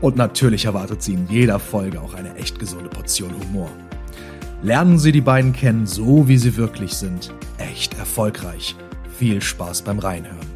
Und 0.00 0.16
natürlich 0.16 0.64
erwartet 0.64 1.02
Sie 1.02 1.12
in 1.12 1.28
jeder 1.28 1.58
Folge 1.58 2.00
auch 2.00 2.14
eine 2.14 2.34
echt 2.36 2.58
gesunde 2.58 2.88
Portion 2.88 3.34
Humor. 3.38 3.68
Lernen 4.62 4.98
Sie 4.98 5.12
die 5.12 5.20
beiden 5.20 5.52
kennen, 5.52 5.86
so 5.86 6.26
wie 6.26 6.38
sie 6.38 6.56
wirklich 6.56 6.94
sind. 6.94 7.34
Echt 7.58 7.98
erfolgreich. 7.98 8.76
Viel 9.18 9.42
Spaß 9.42 9.82
beim 9.82 9.98
Reinhören. 9.98 10.48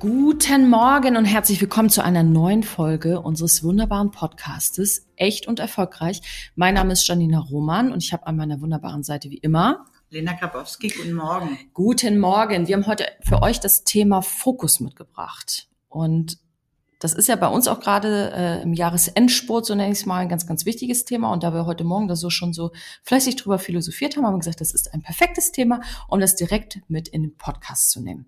Guten 0.00 0.68
Morgen 0.68 1.16
und 1.16 1.24
herzlich 1.24 1.62
willkommen 1.62 1.88
zu 1.88 2.04
einer 2.04 2.22
neuen 2.22 2.62
Folge 2.62 3.22
unseres 3.22 3.62
wunderbaren 3.62 4.10
Podcastes 4.10 5.06
Echt 5.16 5.48
und 5.48 5.60
erfolgreich. 5.60 6.52
Mein 6.56 6.74
Name 6.74 6.92
ist 6.92 7.08
Janina 7.08 7.38
Roman 7.38 7.90
und 7.90 8.02
ich 8.02 8.12
habe 8.12 8.26
an 8.26 8.36
meiner 8.36 8.60
wunderbaren 8.60 9.02
Seite 9.02 9.30
wie 9.30 9.38
immer 9.38 9.86
Lena 10.10 10.32
Grabowski, 10.32 10.88
guten 10.88 11.14
Morgen. 11.14 11.56
Guten 11.72 12.18
Morgen. 12.18 12.66
Wir 12.66 12.76
haben 12.76 12.86
heute 12.86 13.06
für 13.22 13.42
euch 13.42 13.60
das 13.60 13.84
Thema 13.84 14.22
Fokus 14.22 14.80
mitgebracht. 14.80 15.68
Und 15.88 16.38
das 17.00 17.14
ist 17.14 17.28
ja 17.28 17.36
bei 17.36 17.48
uns 17.48 17.66
auch 17.66 17.80
gerade 17.80 18.30
äh, 18.32 18.62
im 18.62 18.74
Jahresendspurt, 18.74 19.64
so 19.64 19.74
nenne 19.74 19.90
ich 19.90 20.00
es 20.00 20.06
mal, 20.06 20.18
ein 20.18 20.28
ganz, 20.28 20.46
ganz 20.46 20.66
wichtiges 20.66 21.06
Thema. 21.06 21.32
Und 21.32 21.42
da 21.42 21.54
wir 21.54 21.64
heute 21.64 21.82
Morgen 21.82 22.08
da 22.08 22.14
so 22.14 22.28
schon 22.28 22.52
so 22.52 22.72
fleißig 23.04 23.36
drüber 23.36 23.58
philosophiert 23.58 24.16
haben, 24.16 24.26
haben 24.26 24.34
wir 24.34 24.40
gesagt, 24.40 24.60
das 24.60 24.72
ist 24.72 24.92
ein 24.92 25.00
perfektes 25.00 25.50
Thema, 25.50 25.80
um 26.08 26.20
das 26.20 26.36
direkt 26.36 26.80
mit 26.88 27.08
in 27.08 27.22
den 27.22 27.36
Podcast 27.36 27.90
zu 27.90 28.02
nehmen. 28.02 28.26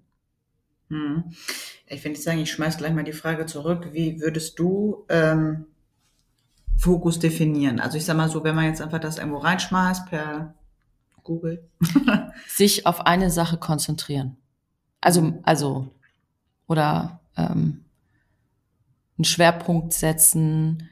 Hm. 0.89 1.25
Ich 1.87 2.01
finde, 2.01 2.19
ich 2.19 2.25
sagen, 2.25 2.39
ich 2.41 2.51
schmeiß 2.51 2.79
gleich 2.79 2.95
mal 2.95 3.05
die 3.05 3.13
Frage 3.13 3.45
zurück. 3.45 3.91
Wie 3.93 4.21
würdest 4.21 4.59
du 4.59 5.05
ähm, 5.11 5.67
Fokus 6.79 7.19
definieren? 7.19 7.79
Also 7.79 7.99
ich 7.99 8.07
sag 8.07 8.17
mal 8.17 8.31
so, 8.31 8.43
wenn 8.43 8.55
man 8.55 8.65
jetzt 8.65 8.81
einfach 8.81 9.01
das 9.01 9.19
irgendwo 9.19 9.39
reinschmeißt 9.39 10.07
per 10.07 10.55
Google. 11.23 11.69
Sich 12.49 12.87
auf 12.87 13.07
eine 13.07 13.31
Sache 13.31 13.59
konzentrieren. 13.59 14.39
Also, 15.03 15.41
also, 15.43 15.89
oder 16.67 17.21
ähm, 17.37 17.85
einen 19.23 19.25
Schwerpunkt 19.25 19.93
setzen. 19.93 20.89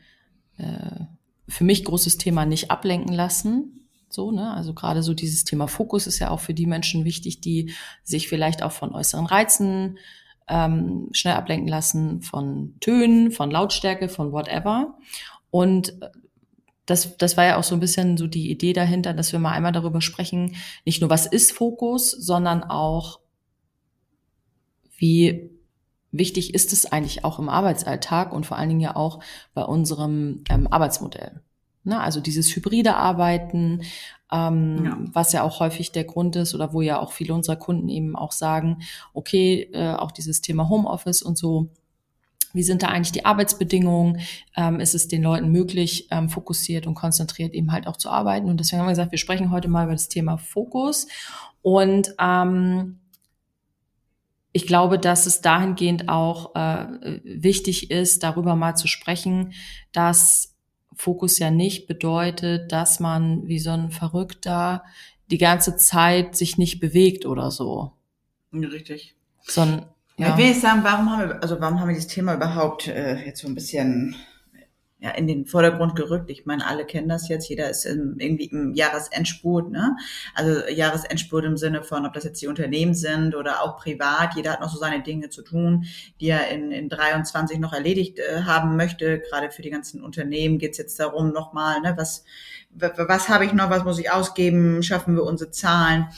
Äh, 0.56 1.04
für 1.50 1.64
mich 1.64 1.84
großes 1.84 2.16
Thema 2.16 2.46
nicht 2.46 2.70
ablenken 2.70 3.12
lassen. 3.12 3.88
So, 4.08 4.30
ne? 4.30 4.52
Also 4.54 4.72
gerade 4.72 5.02
so 5.02 5.14
dieses 5.14 5.44
Thema 5.44 5.66
Fokus 5.66 6.06
ist 6.06 6.18
ja 6.18 6.30
auch 6.30 6.40
für 6.40 6.54
die 6.54 6.66
Menschen 6.66 7.04
wichtig, 7.04 7.40
die 7.40 7.72
sich 8.02 8.28
vielleicht 8.28 8.62
auch 8.62 8.72
von 8.72 8.92
äußeren 8.94 9.26
Reizen 9.26 9.98
ähm, 10.48 11.08
schnell 11.12 11.34
ablenken 11.34 11.68
lassen, 11.68 12.22
von 12.22 12.74
Tönen, 12.80 13.30
von 13.30 13.50
Lautstärke, 13.50 14.08
von 14.08 14.32
whatever. 14.32 14.98
Und 15.50 15.94
das, 16.86 17.16
das 17.18 17.36
war 17.36 17.44
ja 17.44 17.56
auch 17.56 17.62
so 17.64 17.74
ein 17.74 17.80
bisschen 17.80 18.16
so 18.16 18.26
die 18.26 18.50
Idee 18.50 18.72
dahinter, 18.72 19.12
dass 19.12 19.32
wir 19.32 19.38
mal 19.38 19.52
einmal 19.52 19.72
darüber 19.72 20.00
sprechen, 20.00 20.56
nicht 20.84 21.00
nur 21.00 21.10
was 21.10 21.26
ist 21.26 21.52
Fokus, 21.52 22.10
sondern 22.10 22.64
auch, 22.64 23.20
wie 24.96 25.50
wichtig 26.12 26.54
ist 26.54 26.72
es 26.72 26.90
eigentlich 26.90 27.24
auch 27.24 27.38
im 27.38 27.48
Arbeitsalltag 27.48 28.32
und 28.32 28.46
vor 28.46 28.56
allen 28.56 28.68
Dingen 28.68 28.80
ja 28.80 28.96
auch 28.96 29.20
bei 29.54 29.62
unserem 29.62 30.44
ähm, 30.50 30.66
Arbeitsmodell. 30.70 31.40
Ne? 31.84 32.00
Also 32.00 32.20
dieses 32.20 32.54
hybride 32.54 32.96
Arbeiten, 32.96 33.82
ähm, 34.30 34.84
ja. 34.84 34.98
was 35.12 35.32
ja 35.32 35.42
auch 35.42 35.60
häufig 35.60 35.92
der 35.92 36.04
Grund 36.04 36.36
ist 36.36 36.54
oder 36.54 36.72
wo 36.72 36.82
ja 36.82 37.00
auch 37.00 37.12
viele 37.12 37.34
unserer 37.34 37.56
Kunden 37.56 37.88
eben 37.88 38.16
auch 38.16 38.32
sagen, 38.32 38.82
okay, 39.12 39.70
äh, 39.72 39.94
auch 39.94 40.12
dieses 40.12 40.40
Thema 40.40 40.68
Homeoffice 40.68 41.22
und 41.22 41.38
so, 41.38 41.68
wie 42.52 42.62
sind 42.62 42.82
da 42.82 42.88
eigentlich 42.88 43.12
die 43.12 43.24
Arbeitsbedingungen? 43.24 44.20
Ähm, 44.56 44.80
ist 44.80 44.94
es 44.94 45.08
den 45.08 45.22
Leuten 45.22 45.52
möglich, 45.52 46.08
ähm, 46.10 46.28
fokussiert 46.28 46.86
und 46.86 46.94
konzentriert 46.94 47.54
eben 47.54 47.72
halt 47.72 47.86
auch 47.86 47.96
zu 47.96 48.10
arbeiten? 48.10 48.48
Und 48.48 48.58
deswegen 48.58 48.80
haben 48.80 48.86
wir 48.86 48.92
gesagt, 48.92 49.12
wir 49.12 49.18
sprechen 49.18 49.50
heute 49.50 49.68
mal 49.68 49.84
über 49.84 49.92
das 49.92 50.08
Thema 50.08 50.36
Fokus. 50.36 51.06
Und 51.62 52.14
ähm, 52.18 52.99
ich 54.52 54.66
glaube, 54.66 54.98
dass 54.98 55.26
es 55.26 55.40
dahingehend 55.40 56.08
auch 56.08 56.54
äh, 56.54 57.20
wichtig 57.24 57.90
ist, 57.90 58.22
darüber 58.22 58.56
mal 58.56 58.74
zu 58.74 58.88
sprechen, 58.88 59.52
dass 59.92 60.56
Fokus 60.94 61.38
ja 61.38 61.50
nicht 61.50 61.86
bedeutet, 61.86 62.72
dass 62.72 63.00
man 63.00 63.46
wie 63.46 63.58
so 63.58 63.70
ein 63.70 63.90
Verrückter 63.90 64.84
die 65.30 65.38
ganze 65.38 65.76
Zeit 65.76 66.36
sich 66.36 66.58
nicht 66.58 66.80
bewegt 66.80 67.24
oder 67.26 67.50
so. 67.50 67.92
Richtig. 68.52 69.14
Sondern 69.42 69.86
ja. 70.20 70.32
Ich 70.32 70.36
will 70.36 70.48
nicht 70.48 70.60
sagen, 70.60 70.80
warum 70.82 71.10
haben 71.10 71.28
wir, 71.28 71.42
also 71.42 71.58
warum 71.60 71.80
haben 71.80 71.88
wir 71.88 71.94
dieses 71.94 72.12
Thema 72.12 72.34
überhaupt 72.34 72.88
äh, 72.88 73.24
jetzt 73.24 73.40
so 73.40 73.48
ein 73.48 73.54
bisschen 73.54 74.16
ja, 75.00 75.10
in 75.12 75.26
den 75.26 75.46
Vordergrund 75.46 75.96
gerückt. 75.96 76.30
Ich 76.30 76.44
meine, 76.44 76.66
alle 76.66 76.84
kennen 76.84 77.08
das 77.08 77.28
jetzt. 77.28 77.48
Jeder 77.48 77.70
ist 77.70 77.86
im, 77.86 78.16
irgendwie 78.18 78.44
im 78.46 78.74
Jahresendspurt, 78.74 79.70
ne? 79.70 79.96
Also 80.34 80.68
Jahresendspurt 80.68 81.46
im 81.46 81.56
Sinne 81.56 81.82
von, 81.82 82.04
ob 82.04 82.12
das 82.12 82.24
jetzt 82.24 82.42
die 82.42 82.48
Unternehmen 82.48 82.94
sind 82.94 83.34
oder 83.34 83.62
auch 83.62 83.78
privat. 83.78 84.34
Jeder 84.36 84.52
hat 84.52 84.60
noch 84.60 84.70
so 84.70 84.78
seine 84.78 85.02
Dinge 85.02 85.30
zu 85.30 85.42
tun, 85.42 85.86
die 86.20 86.28
er 86.28 86.48
in, 86.48 86.70
in 86.70 86.90
23 86.90 87.58
noch 87.58 87.72
erledigt 87.72 88.18
äh, 88.18 88.42
haben 88.42 88.76
möchte. 88.76 89.20
Gerade 89.20 89.50
für 89.50 89.62
die 89.62 89.70
ganzen 89.70 90.02
Unternehmen 90.02 90.58
geht 90.58 90.72
es 90.72 90.78
jetzt 90.78 91.00
darum, 91.00 91.32
nochmal, 91.32 91.80
ne, 91.80 91.94
was, 91.96 92.24
was 92.70 93.28
habe 93.30 93.46
ich 93.46 93.54
noch, 93.54 93.70
was 93.70 93.84
muss 93.84 93.98
ich 93.98 94.10
ausgeben, 94.10 94.82
schaffen 94.82 95.16
wir 95.16 95.24
unsere 95.24 95.50
Zahlen. 95.50 96.08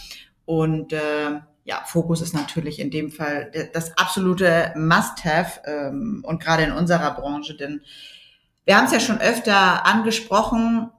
Und 0.44 0.93
äh, 0.93 1.41
ja, 1.64 1.82
Fokus 1.87 2.20
ist 2.20 2.34
natürlich 2.34 2.81
in 2.81 2.91
dem 2.91 3.12
Fall 3.12 3.53
das 3.72 3.97
absolute 3.97 4.72
Must-Have 4.76 5.60
ähm, 5.66 6.25
und 6.26 6.43
gerade 6.43 6.64
in 6.64 6.72
unserer 6.72 7.14
Branche, 7.14 7.56
denn 7.56 7.82
wir 8.65 8.77
haben 8.77 8.87
es 8.87 8.93
ja 8.93 9.00
schon 9.00 9.21
öfter 9.21 9.87
angesprochen, 9.87 10.91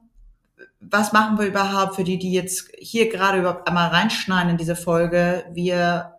was 0.80 1.12
machen 1.12 1.38
wir 1.38 1.46
überhaupt 1.46 1.96
für 1.96 2.04
die, 2.04 2.18
die 2.18 2.32
jetzt 2.32 2.70
hier 2.78 3.08
gerade 3.08 3.38
überhaupt 3.38 3.66
einmal 3.66 3.88
reinschneiden 3.88 4.50
in 4.50 4.56
diese 4.56 4.76
Folge? 4.76 5.44
Wir 5.52 6.13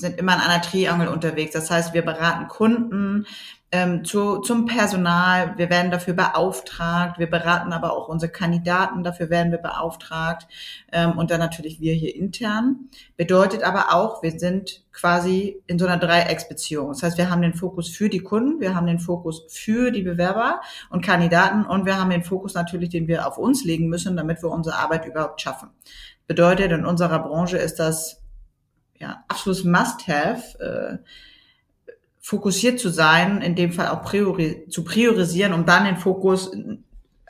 sind 0.00 0.18
immer 0.18 0.34
in 0.34 0.40
einer 0.40 0.62
Triangel 0.62 1.08
unterwegs. 1.08 1.52
Das 1.52 1.70
heißt, 1.70 1.94
wir 1.94 2.02
beraten 2.02 2.48
Kunden, 2.48 3.26
ähm, 3.72 4.04
zu, 4.04 4.38
zum 4.38 4.66
Personal. 4.66 5.58
Wir 5.58 5.70
werden 5.70 5.90
dafür 5.90 6.14
beauftragt. 6.14 7.18
Wir 7.18 7.28
beraten 7.28 7.72
aber 7.72 7.96
auch 7.96 8.08
unsere 8.08 8.30
Kandidaten. 8.30 9.02
Dafür 9.02 9.28
werden 9.28 9.50
wir 9.50 9.58
beauftragt. 9.58 10.46
Ähm, 10.92 11.18
und 11.18 11.30
dann 11.30 11.40
natürlich 11.40 11.80
wir 11.80 11.92
hier 11.94 12.14
intern. 12.14 12.88
Bedeutet 13.16 13.64
aber 13.64 13.92
auch, 13.92 14.22
wir 14.22 14.38
sind 14.38 14.84
quasi 14.92 15.62
in 15.66 15.78
so 15.78 15.86
einer 15.86 15.98
Dreiecksbeziehung. 15.98 16.88
Das 16.88 17.02
heißt, 17.02 17.18
wir 17.18 17.28
haben 17.28 17.42
den 17.42 17.54
Fokus 17.54 17.88
für 17.88 18.08
die 18.08 18.20
Kunden, 18.20 18.60
wir 18.60 18.74
haben 18.74 18.86
den 18.86 18.98
Fokus 18.98 19.44
für 19.48 19.90
die 19.90 20.02
Bewerber 20.02 20.60
und 20.88 21.04
Kandidaten 21.04 21.66
und 21.66 21.84
wir 21.84 21.98
haben 21.98 22.10
den 22.10 22.24
Fokus 22.24 22.54
natürlich, 22.54 22.90
den 22.90 23.08
wir 23.08 23.26
auf 23.26 23.36
uns 23.36 23.64
legen 23.64 23.88
müssen, 23.88 24.16
damit 24.16 24.42
wir 24.42 24.50
unsere 24.50 24.76
Arbeit 24.76 25.04
überhaupt 25.04 25.40
schaffen. 25.42 25.68
Bedeutet, 26.26 26.72
in 26.72 26.86
unserer 26.86 27.18
Branche 27.18 27.58
ist 27.58 27.76
das 27.76 28.22
ja 28.98 29.24
absolutes 29.28 29.64
Must-have. 29.64 30.58
Äh, 30.60 30.98
fokussiert 32.26 32.80
zu 32.80 32.88
sein, 32.88 33.40
in 33.40 33.54
dem 33.54 33.72
Fall 33.72 33.86
auch 33.86 34.02
priori 34.02 34.66
zu 34.68 34.82
priorisieren, 34.82 35.52
um 35.52 35.64
dann 35.64 35.84
den 35.84 35.96
Fokus 35.96 36.50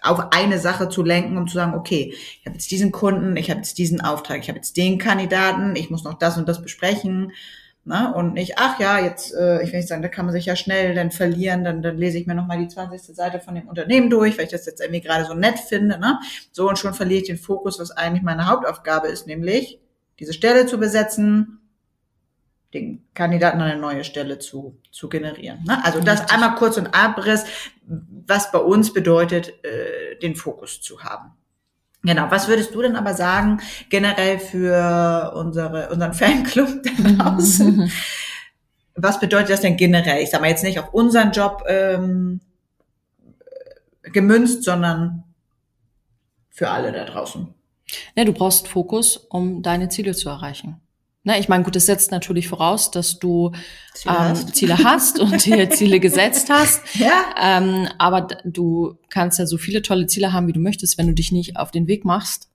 auf 0.00 0.32
eine 0.32 0.58
Sache 0.58 0.88
zu 0.88 1.02
lenken, 1.02 1.36
um 1.36 1.46
zu 1.46 1.54
sagen, 1.54 1.74
okay, 1.74 2.14
ich 2.14 2.46
habe 2.46 2.54
jetzt 2.54 2.70
diesen 2.70 2.92
Kunden, 2.92 3.36
ich 3.36 3.50
habe 3.50 3.58
jetzt 3.58 3.76
diesen 3.76 4.00
Auftrag, 4.00 4.40
ich 4.40 4.48
habe 4.48 4.58
jetzt 4.58 4.76
den 4.78 4.96
Kandidaten, 4.96 5.76
ich 5.76 5.90
muss 5.90 6.04
noch 6.04 6.14
das 6.14 6.38
und 6.38 6.48
das 6.48 6.62
besprechen. 6.62 7.32
Ne? 7.84 8.12
Und 8.14 8.34
nicht, 8.34 8.54
ach 8.56 8.80
ja, 8.80 8.98
jetzt, 8.98 9.34
äh, 9.34 9.62
ich 9.62 9.70
will 9.70 9.80
nicht 9.80 9.88
sagen, 9.88 10.02
da 10.02 10.08
kann 10.08 10.24
man 10.24 10.32
sich 10.32 10.46
ja 10.46 10.56
schnell 10.56 10.94
dann 10.94 11.10
verlieren, 11.10 11.62
dann, 11.62 11.82
dann 11.82 11.96
lese 11.96 12.18
ich 12.18 12.26
mir 12.26 12.34
nochmal 12.34 12.58
die 12.58 12.66
20. 12.66 13.14
Seite 13.14 13.38
von 13.38 13.54
dem 13.54 13.68
Unternehmen 13.68 14.10
durch, 14.10 14.38
weil 14.38 14.46
ich 14.46 14.50
das 14.50 14.66
jetzt 14.66 14.80
irgendwie 14.80 15.02
gerade 15.02 15.24
so 15.24 15.34
nett 15.34 15.58
finde. 15.58 15.98
Ne? 15.98 16.18
So 16.52 16.68
und 16.68 16.78
schon 16.78 16.94
verliere 16.94 17.20
ich 17.20 17.26
den 17.28 17.38
Fokus, 17.38 17.78
was 17.78 17.92
eigentlich 17.92 18.22
meine 18.22 18.48
Hauptaufgabe 18.48 19.08
ist, 19.08 19.26
nämlich 19.26 19.78
diese 20.18 20.32
Stelle 20.32 20.66
zu 20.66 20.78
besetzen, 20.78 21.60
den 22.74 23.06
Kandidaten 23.14 23.60
eine 23.60 23.80
neue 23.80 24.04
Stelle 24.04 24.38
zu, 24.38 24.78
zu 24.90 25.08
generieren. 25.08 25.64
Ne? 25.64 25.82
Also 25.84 26.00
das 26.00 26.20
Richtig. 26.20 26.34
einmal 26.34 26.54
kurz 26.56 26.76
und 26.76 26.94
Abriss, 26.94 27.44
was 27.84 28.50
bei 28.50 28.58
uns 28.58 28.92
bedeutet, 28.92 29.52
äh, 29.64 30.18
den 30.20 30.34
Fokus 30.34 30.80
zu 30.82 31.02
haben. 31.02 31.32
Genau, 32.02 32.30
was 32.30 32.48
würdest 32.48 32.74
du 32.74 32.82
denn 32.82 32.96
aber 32.96 33.14
sagen, 33.14 33.60
generell 33.88 34.38
für 34.38 35.32
unsere, 35.34 35.88
unseren 35.90 36.12
Fanclub 36.12 36.82
da 36.82 37.24
draußen? 37.24 37.90
was 38.96 39.20
bedeutet 39.20 39.50
das 39.50 39.60
denn 39.60 39.76
generell? 39.76 40.22
Ich 40.22 40.30
sage 40.30 40.42
mal 40.42 40.48
jetzt 40.48 40.64
nicht 40.64 40.78
auf 40.78 40.92
unseren 40.94 41.32
Job 41.32 41.64
ähm, 41.68 42.40
gemünzt, 44.02 44.64
sondern 44.64 45.24
für 46.48 46.70
alle 46.70 46.92
da 46.92 47.04
draußen. 47.04 47.55
Ja, 48.14 48.24
du 48.24 48.32
brauchst 48.32 48.68
Fokus, 48.68 49.16
um 49.16 49.62
deine 49.62 49.88
Ziele 49.88 50.14
zu 50.14 50.28
erreichen. 50.28 50.80
Ne, 51.26 51.40
ich 51.40 51.48
meine, 51.48 51.64
gut, 51.64 51.74
das 51.74 51.86
setzt 51.86 52.12
natürlich 52.12 52.46
voraus, 52.46 52.92
dass 52.92 53.18
du 53.18 53.50
Ziele, 53.94 54.14
ähm, 54.14 54.20
hast. 54.20 54.54
Ziele 54.54 54.78
hast 54.78 55.18
und 55.18 55.44
dir 55.44 55.68
Ziele 55.70 55.98
gesetzt 55.98 56.50
hast. 56.50 56.82
Ja. 56.94 57.34
Ähm, 57.40 57.88
aber 57.98 58.28
du 58.44 58.96
kannst 59.08 59.40
ja 59.40 59.46
so 59.46 59.58
viele 59.58 59.82
tolle 59.82 60.06
Ziele 60.06 60.32
haben, 60.32 60.46
wie 60.46 60.52
du 60.52 60.60
möchtest, 60.60 60.98
wenn 60.98 61.08
du 61.08 61.14
dich 61.14 61.32
nicht 61.32 61.56
auf 61.56 61.72
den 61.72 61.88
Weg 61.88 62.04
machst, 62.04 62.48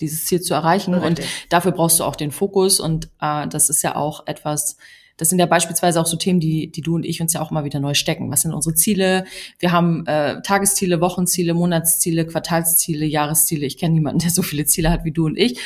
dieses 0.00 0.24
Ziel 0.24 0.40
zu 0.40 0.52
erreichen. 0.52 0.94
Richtig. 0.94 1.24
Und 1.24 1.28
dafür 1.48 1.70
brauchst 1.70 2.00
du 2.00 2.04
auch 2.04 2.16
den 2.16 2.32
Fokus. 2.32 2.80
Und 2.80 3.08
äh, 3.20 3.46
das 3.46 3.68
ist 3.68 3.82
ja 3.82 3.94
auch 3.94 4.26
etwas, 4.26 4.76
das 5.20 5.28
sind 5.28 5.38
ja 5.38 5.44
beispielsweise 5.44 6.00
auch 6.00 6.06
so 6.06 6.16
Themen, 6.16 6.40
die, 6.40 6.72
die 6.72 6.80
du 6.80 6.94
und 6.94 7.04
ich 7.04 7.20
uns 7.20 7.34
ja 7.34 7.42
auch 7.42 7.50
immer 7.50 7.62
wieder 7.62 7.78
neu 7.78 7.92
stecken. 7.92 8.30
Was 8.30 8.40
sind 8.40 8.54
unsere 8.54 8.74
Ziele? 8.74 9.26
Wir 9.58 9.70
haben 9.70 10.06
äh, 10.06 10.40
Tagesziele, 10.40 11.02
Wochenziele, 11.02 11.52
Monatsziele, 11.52 12.26
Quartalsziele, 12.26 13.04
Jahresziele. 13.04 13.66
Ich 13.66 13.76
kenne 13.76 13.92
niemanden, 13.92 14.20
der 14.20 14.30
so 14.30 14.40
viele 14.40 14.64
Ziele 14.64 14.88
hat 14.90 15.04
wie 15.04 15.12
du 15.12 15.26
und 15.26 15.36
ich. 15.36 15.60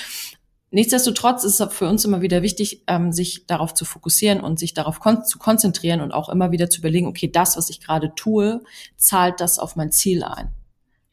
Nichtsdestotrotz 0.73 1.45
ist 1.45 1.61
es 1.61 1.73
für 1.73 1.89
uns 1.89 2.05
immer 2.05 2.21
wieder 2.21 2.43
wichtig, 2.43 2.83
ähm, 2.89 3.13
sich 3.13 3.47
darauf 3.47 3.75
zu 3.75 3.85
fokussieren 3.85 4.41
und 4.41 4.59
sich 4.59 4.75
darauf 4.75 4.99
kon 4.99 5.25
zu 5.25 5.39
konzentrieren 5.39 6.01
und 6.01 6.11
auch 6.11 6.29
immer 6.31 6.51
wieder 6.51 6.69
zu 6.69 6.81
überlegen, 6.81 7.07
okay, 7.07 7.31
das, 7.31 7.57
was 7.57 7.71
ich 7.71 7.81
gerade 7.81 8.13
tue, 8.17 8.61
zahlt 8.97 9.39
das 9.39 9.61
auf 9.61 9.77
mein 9.77 9.93
Ziel 9.93 10.25
ein. 10.25 10.49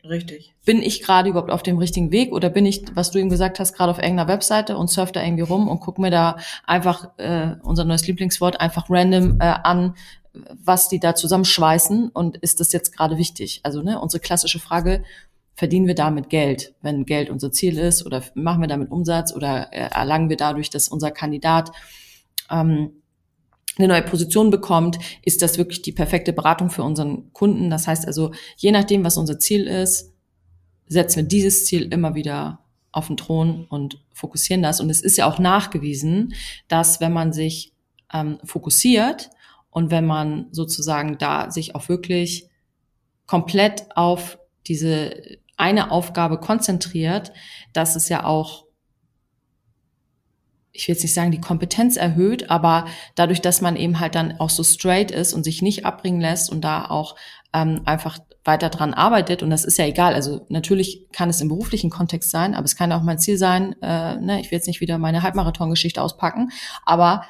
Richtig. 0.04 0.54
Bin 0.66 0.82
ich 0.82 1.04
gerade 1.04 1.30
überhaupt 1.30 1.52
auf 1.52 1.64
dem 1.64 1.78
richtigen 1.78 2.12
Weg 2.12 2.32
oder 2.32 2.50
bin 2.50 2.66
ich, 2.66 2.84
was 2.96 3.12
du 3.12 3.20
eben 3.20 3.30
gesagt 3.30 3.60
hast, 3.60 3.74
gerade 3.74 3.92
auf 3.92 4.00
irgendeiner 4.00 4.28
Webseite 4.28 4.78
und 4.78 4.90
surf 4.90 5.12
da 5.12 5.24
irgendwie 5.24 5.44
rum 5.44 5.68
und 5.68 5.80
guck 5.80 6.00
mir 6.00 6.10
da 6.10 6.38
einfach 6.66 7.18
äh, 7.18 7.56
unser 7.62 7.86
neues 7.86 8.08
Lieblingswort 8.08 8.60
einfach 8.60 8.90
random 8.90 9.40
äh, 9.40 9.46
an, 9.64 9.96
was 10.34 10.88
die 10.88 11.00
da 11.00 11.14
zusammenschweißen 11.14 12.10
und 12.10 12.38
ist 12.38 12.60
das 12.60 12.72
jetzt 12.72 12.96
gerade 12.96 13.18
wichtig? 13.18 13.60
Also 13.64 13.82
ne, 13.82 14.00
unsere 14.00 14.22
klassische 14.22 14.60
Frage, 14.60 15.04
verdienen 15.54 15.88
wir 15.88 15.96
damit 15.96 16.30
Geld, 16.30 16.74
wenn 16.82 17.06
Geld 17.06 17.30
unser 17.30 17.52
Ziel 17.52 17.78
ist 17.78 18.06
oder 18.06 18.24
machen 18.34 18.62
wir 18.62 18.68
damit 18.68 18.90
Umsatz 18.90 19.34
oder 19.34 19.72
äh, 19.72 19.90
erlangen 19.92 20.30
wir 20.30 20.38
dadurch, 20.38 20.70
dass 20.70 20.88
unser 20.88 21.12
Kandidat 21.12 21.72
ähm, 22.50 23.01
eine 23.78 23.88
neue 23.88 24.02
Position 24.02 24.50
bekommt, 24.50 25.00
ist 25.24 25.42
das 25.42 25.58
wirklich 25.58 25.82
die 25.82 25.92
perfekte 25.92 26.34
Beratung 26.34 26.70
für 26.70 26.84
unseren 26.84 27.32
Kunden. 27.34 27.70
Das 27.70 27.88
heißt 27.88 28.06
also, 28.06 28.32
je 28.58 28.72
nachdem, 28.72 29.04
was 29.04 29.18
unser 29.18 29.40
Ziel 29.40 29.66
ist, 29.68 30.14
setzen 30.88 31.18
wir 31.18 31.24
dieses 31.24 31.66
Ziel 31.66 31.92
immer 31.92 32.16
wieder 32.16 32.60
auf 32.92 33.08
den 33.08 33.18
Thron 33.18 33.66
und 33.70 34.04
fokussieren 34.14 34.62
das. 34.62 34.82
Und 34.82 34.90
es 34.90 35.02
ist 35.02 35.18
ja 35.18 35.26
auch 35.26 35.40
nachgewiesen, 35.40 36.34
dass 36.68 37.00
wenn 37.00 37.14
man 37.14 37.32
sich 37.32 37.74
ähm, 38.14 38.40
fokussiert 38.44 39.30
und 39.70 39.90
wenn 39.90 40.06
man 40.06 40.48
sozusagen 40.52 41.18
da 41.18 41.50
sich 41.50 41.76
auch 41.76 41.88
wirklich 41.88 42.50
komplett 43.26 43.86
auf 43.96 44.38
diese 44.68 45.38
eine 45.56 45.92
Aufgabe 45.92 46.40
konzentriert, 46.40 47.32
dass 47.72 47.96
es 47.96 48.10
ja 48.10 48.26
auch 48.26 48.66
ich 50.74 50.88
will 50.88 50.96
jetzt 50.96 51.04
nicht 51.04 51.14
sagen, 51.14 51.32
die 51.32 51.42
Kompetenz 51.42 51.98
erhöht, 51.98 52.50
aber 52.50 52.86
dadurch, 53.16 53.42
dass 53.42 53.62
man 53.62 53.76
eben 53.76 54.00
halt 54.00 54.16
dann 54.16 54.40
auch 54.40 54.50
so 54.50 54.64
straight 54.64 55.12
ist 55.12 55.34
und 55.34 55.44
sich 55.44 55.62
nicht 55.62 55.86
abbringen 55.86 56.22
lässt 56.22 56.50
und 56.50 56.62
da 56.62 56.86
auch 56.86 57.16
ähm, 57.54 57.82
einfach 57.86 58.20
weiter 58.44 58.70
dran 58.70 58.94
arbeitet, 58.94 59.44
und 59.44 59.50
das 59.50 59.66
ist 59.66 59.78
ja 59.78 59.86
egal, 59.86 60.16
also 60.16 60.46
natürlich 60.50 61.08
kann 61.12 61.30
es 61.30 61.42
im 61.42 61.50
beruflichen 61.50 61.90
Kontext 61.90 62.32
sein, 62.32 62.56
aber 62.56 62.66
es 62.66 62.76
kann 62.76 62.92
auch 62.92 63.04
mein 63.04 63.20
Ziel 63.20 63.38
sein, 63.38 63.76
äh, 63.82 64.16
ne, 64.16 64.40
ich 64.40 64.50
will 64.50 64.58
jetzt 64.58 64.68
nicht 64.68 64.82
wieder 64.82 64.98
meine 64.98 65.22
Halbmarathon-Geschichte 65.22 66.02
auspacken, 66.02 66.52
aber 66.84 67.24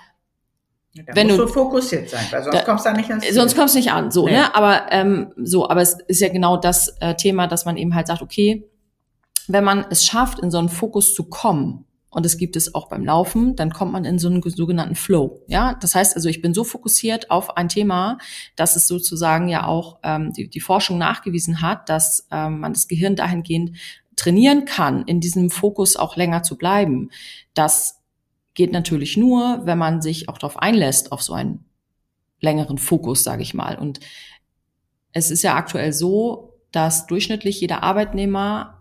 ja, 0.94 1.04
wenn 1.14 1.30
du 1.30 1.48
fokussiert 1.48 2.10
sein, 2.10 2.26
weil 2.32 2.44
sonst 2.44 2.56
da, 2.56 2.64
kommst 2.64 2.86
du 2.86 2.92
nicht 2.92 3.10
ans 3.10 3.24
Ziel. 3.24 3.34
Sonst 3.34 3.56
kommst 3.56 3.76
du 3.76 3.80
nicht 3.80 3.92
an, 3.92 4.12
so, 4.12 4.26
nee. 4.26 4.34
ne? 4.34 4.54
Aber 4.56 4.92
ähm, 4.92 5.34
so, 5.38 5.70
aber 5.70 5.82
es 5.82 5.98
ist 6.08 6.20
ja 6.20 6.30
genau 6.30 6.58
das 6.58 6.90
äh, 7.00 7.16
Thema, 7.16 7.48
dass 7.48 7.66
man 7.66 7.78
eben 7.78 7.96
halt 7.96 8.08
sagt, 8.08 8.22
okay, 8.22 8.70
wenn 9.48 9.64
man 9.64 9.86
es 9.90 10.06
schafft, 10.06 10.40
in 10.40 10.52
so 10.52 10.60
einen 10.60 10.70
Fokus 10.70 11.14
zu 11.14 11.30
kommen, 11.30 11.86
und 12.12 12.26
es 12.26 12.38
gibt 12.38 12.58
es 12.58 12.76
auch 12.76 12.90
beim 12.90 13.06
Laufen, 13.06 13.56
dann 13.56 13.72
kommt 13.72 13.94
man 13.94 14.04
in 14.04 14.20
so 14.20 14.28
einen 14.28 14.42
sogenannten 14.44 14.96
Flow. 14.96 15.42
Ja, 15.48 15.76
das 15.80 15.96
heißt 15.96 16.16
also, 16.16 16.28
ich 16.28 16.42
bin 16.42 16.54
so 16.54 16.66
fokussiert 16.66 17.32
auf 17.32 17.56
ein 17.56 17.70
Thema, 17.70 18.18
dass 18.58 18.76
es 18.76 18.88
sozusagen 18.88 19.48
ja 19.48 19.66
auch 19.66 20.00
ähm, 20.04 20.34
die, 20.34 20.50
die 20.50 20.60
Forschung 20.60 20.98
nachgewiesen 20.98 21.62
hat, 21.62 21.88
dass 21.88 22.28
ähm, 22.30 22.60
man 22.60 22.74
das 22.74 22.90
Gehirn 22.90 23.16
dahingehend 23.16 23.78
trainieren 24.18 24.66
kann, 24.66 25.04
in 25.06 25.22
diesem 25.22 25.50
Fokus 25.50 25.96
auch 25.96 26.18
länger 26.18 26.44
zu 26.44 26.58
bleiben. 26.58 27.12
Das 27.54 28.02
geht 28.56 28.74
natürlich 28.74 29.16
nur, 29.16 29.62
wenn 29.66 29.78
man 29.78 30.02
sich 30.02 30.28
auch 30.28 30.38
darauf 30.38 30.58
einlässt, 30.60 31.14
auf 31.14 31.22
so 31.22 31.32
einen 31.32 31.64
längeren 32.42 32.78
Fokus, 32.78 33.24
sage 33.24 33.42
ich 33.42 33.54
mal. 33.54 33.80
Und 33.80 34.02
es 35.14 35.32
ist 35.32 35.44
ja 35.44 35.56
aktuell 35.56 35.94
so, 35.94 36.60
dass 36.74 37.08
durchschnittlich 37.08 37.62
jeder 37.62 37.84
Arbeitnehmer 37.84 38.81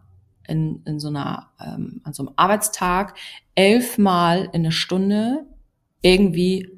in, 0.51 0.83
in 0.85 1.01
so 1.01 1.09
einer, 1.09 1.51
ähm, 1.61 2.01
an 2.05 2.13
so 2.13 2.25
einem 2.25 2.33
Arbeitstag 2.37 3.15
elfmal 3.55 4.51
in 4.53 4.63
einer 4.63 4.73
Stunde 4.73 5.47
irgendwie 6.03 6.69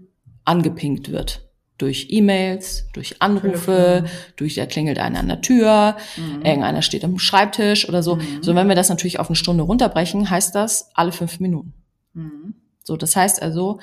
angepinkt 0.44 1.10
wird. 1.10 1.48
Durch 1.78 2.08
E-Mails, 2.10 2.88
durch 2.92 3.20
Anrufe, 3.20 4.04
Telefon. 4.04 4.10
durch, 4.36 4.54
da 4.54 4.66
klingelt 4.66 4.98
einer 4.98 5.18
an 5.18 5.28
der 5.28 5.40
Tür, 5.40 5.96
mhm. 6.16 6.42
irgendeiner 6.42 6.82
steht 6.82 7.04
am 7.04 7.18
Schreibtisch 7.18 7.88
oder 7.88 8.02
so. 8.02 8.16
Mhm. 8.16 8.42
So, 8.42 8.54
wenn 8.54 8.68
wir 8.68 8.76
das 8.76 8.88
natürlich 8.88 9.18
auf 9.18 9.28
eine 9.28 9.36
Stunde 9.36 9.64
runterbrechen, 9.64 10.30
heißt 10.30 10.54
das 10.54 10.90
alle 10.94 11.10
fünf 11.10 11.40
Minuten. 11.40 11.72
Mhm. 12.14 12.54
So, 12.84 12.96
das 12.96 13.16
heißt 13.16 13.42
also, 13.42 13.80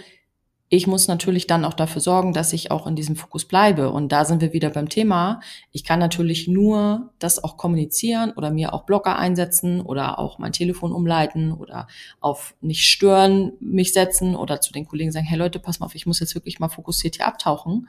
ich 0.71 0.85
muss 0.85 1.07
natürlich 1.07 1.47
dann 1.47 1.65
auch 1.65 1.73
dafür 1.73 1.99
sorgen, 1.99 2.31
dass 2.31 2.53
ich 2.53 2.69
auch 2.69 2.85
in 2.85 2.95
diesem 2.95 3.15
Fokus 3.15 3.45
bleibe. 3.45 3.89
Und 3.91 4.11
da 4.11 4.23
sind 4.23 4.39
wir 4.39 4.53
wieder 4.53 4.69
beim 4.69 4.87
Thema. 4.87 5.41
Ich 5.71 5.83
kann 5.83 5.97
natürlich 5.97 6.47
nur 6.47 7.09
das 7.17 7.43
auch 7.43 7.57
kommunizieren 7.57 8.31
oder 8.35 8.51
mir 8.51 8.71
auch 8.73 8.83
Blocker 8.83 9.17
einsetzen 9.17 9.81
oder 9.81 10.19
auch 10.19 10.37
mein 10.37 10.53
Telefon 10.53 10.91
umleiten 10.91 11.51
oder 11.51 11.87
auf 12.19 12.53
nicht 12.61 12.85
stören 12.85 13.53
mich 13.59 13.93
setzen 13.93 14.35
oder 14.35 14.61
zu 14.61 14.71
den 14.71 14.87
Kollegen 14.87 15.11
sagen, 15.11 15.25
hey 15.25 15.39
Leute, 15.39 15.59
pass 15.59 15.79
mal 15.79 15.87
auf, 15.87 15.95
ich 15.95 16.05
muss 16.05 16.19
jetzt 16.19 16.35
wirklich 16.35 16.59
mal 16.59 16.69
fokussiert 16.69 17.15
hier 17.15 17.25
abtauchen. 17.25 17.87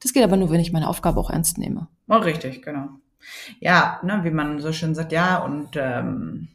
Das 0.00 0.12
geht 0.12 0.22
aber 0.22 0.36
nur, 0.36 0.50
wenn 0.50 0.60
ich 0.60 0.72
meine 0.72 0.88
Aufgabe 0.88 1.18
auch 1.18 1.30
ernst 1.30 1.58
nehme. 1.58 1.88
Oh, 2.08 2.16
richtig, 2.16 2.62
genau. 2.62 2.88
Ja, 3.58 4.00
ne, 4.04 4.20
wie 4.22 4.30
man 4.30 4.60
so 4.60 4.72
schön 4.72 4.94
sagt, 4.94 5.10
ja, 5.12 5.38
und 5.38 5.70
ähm, 5.74 6.48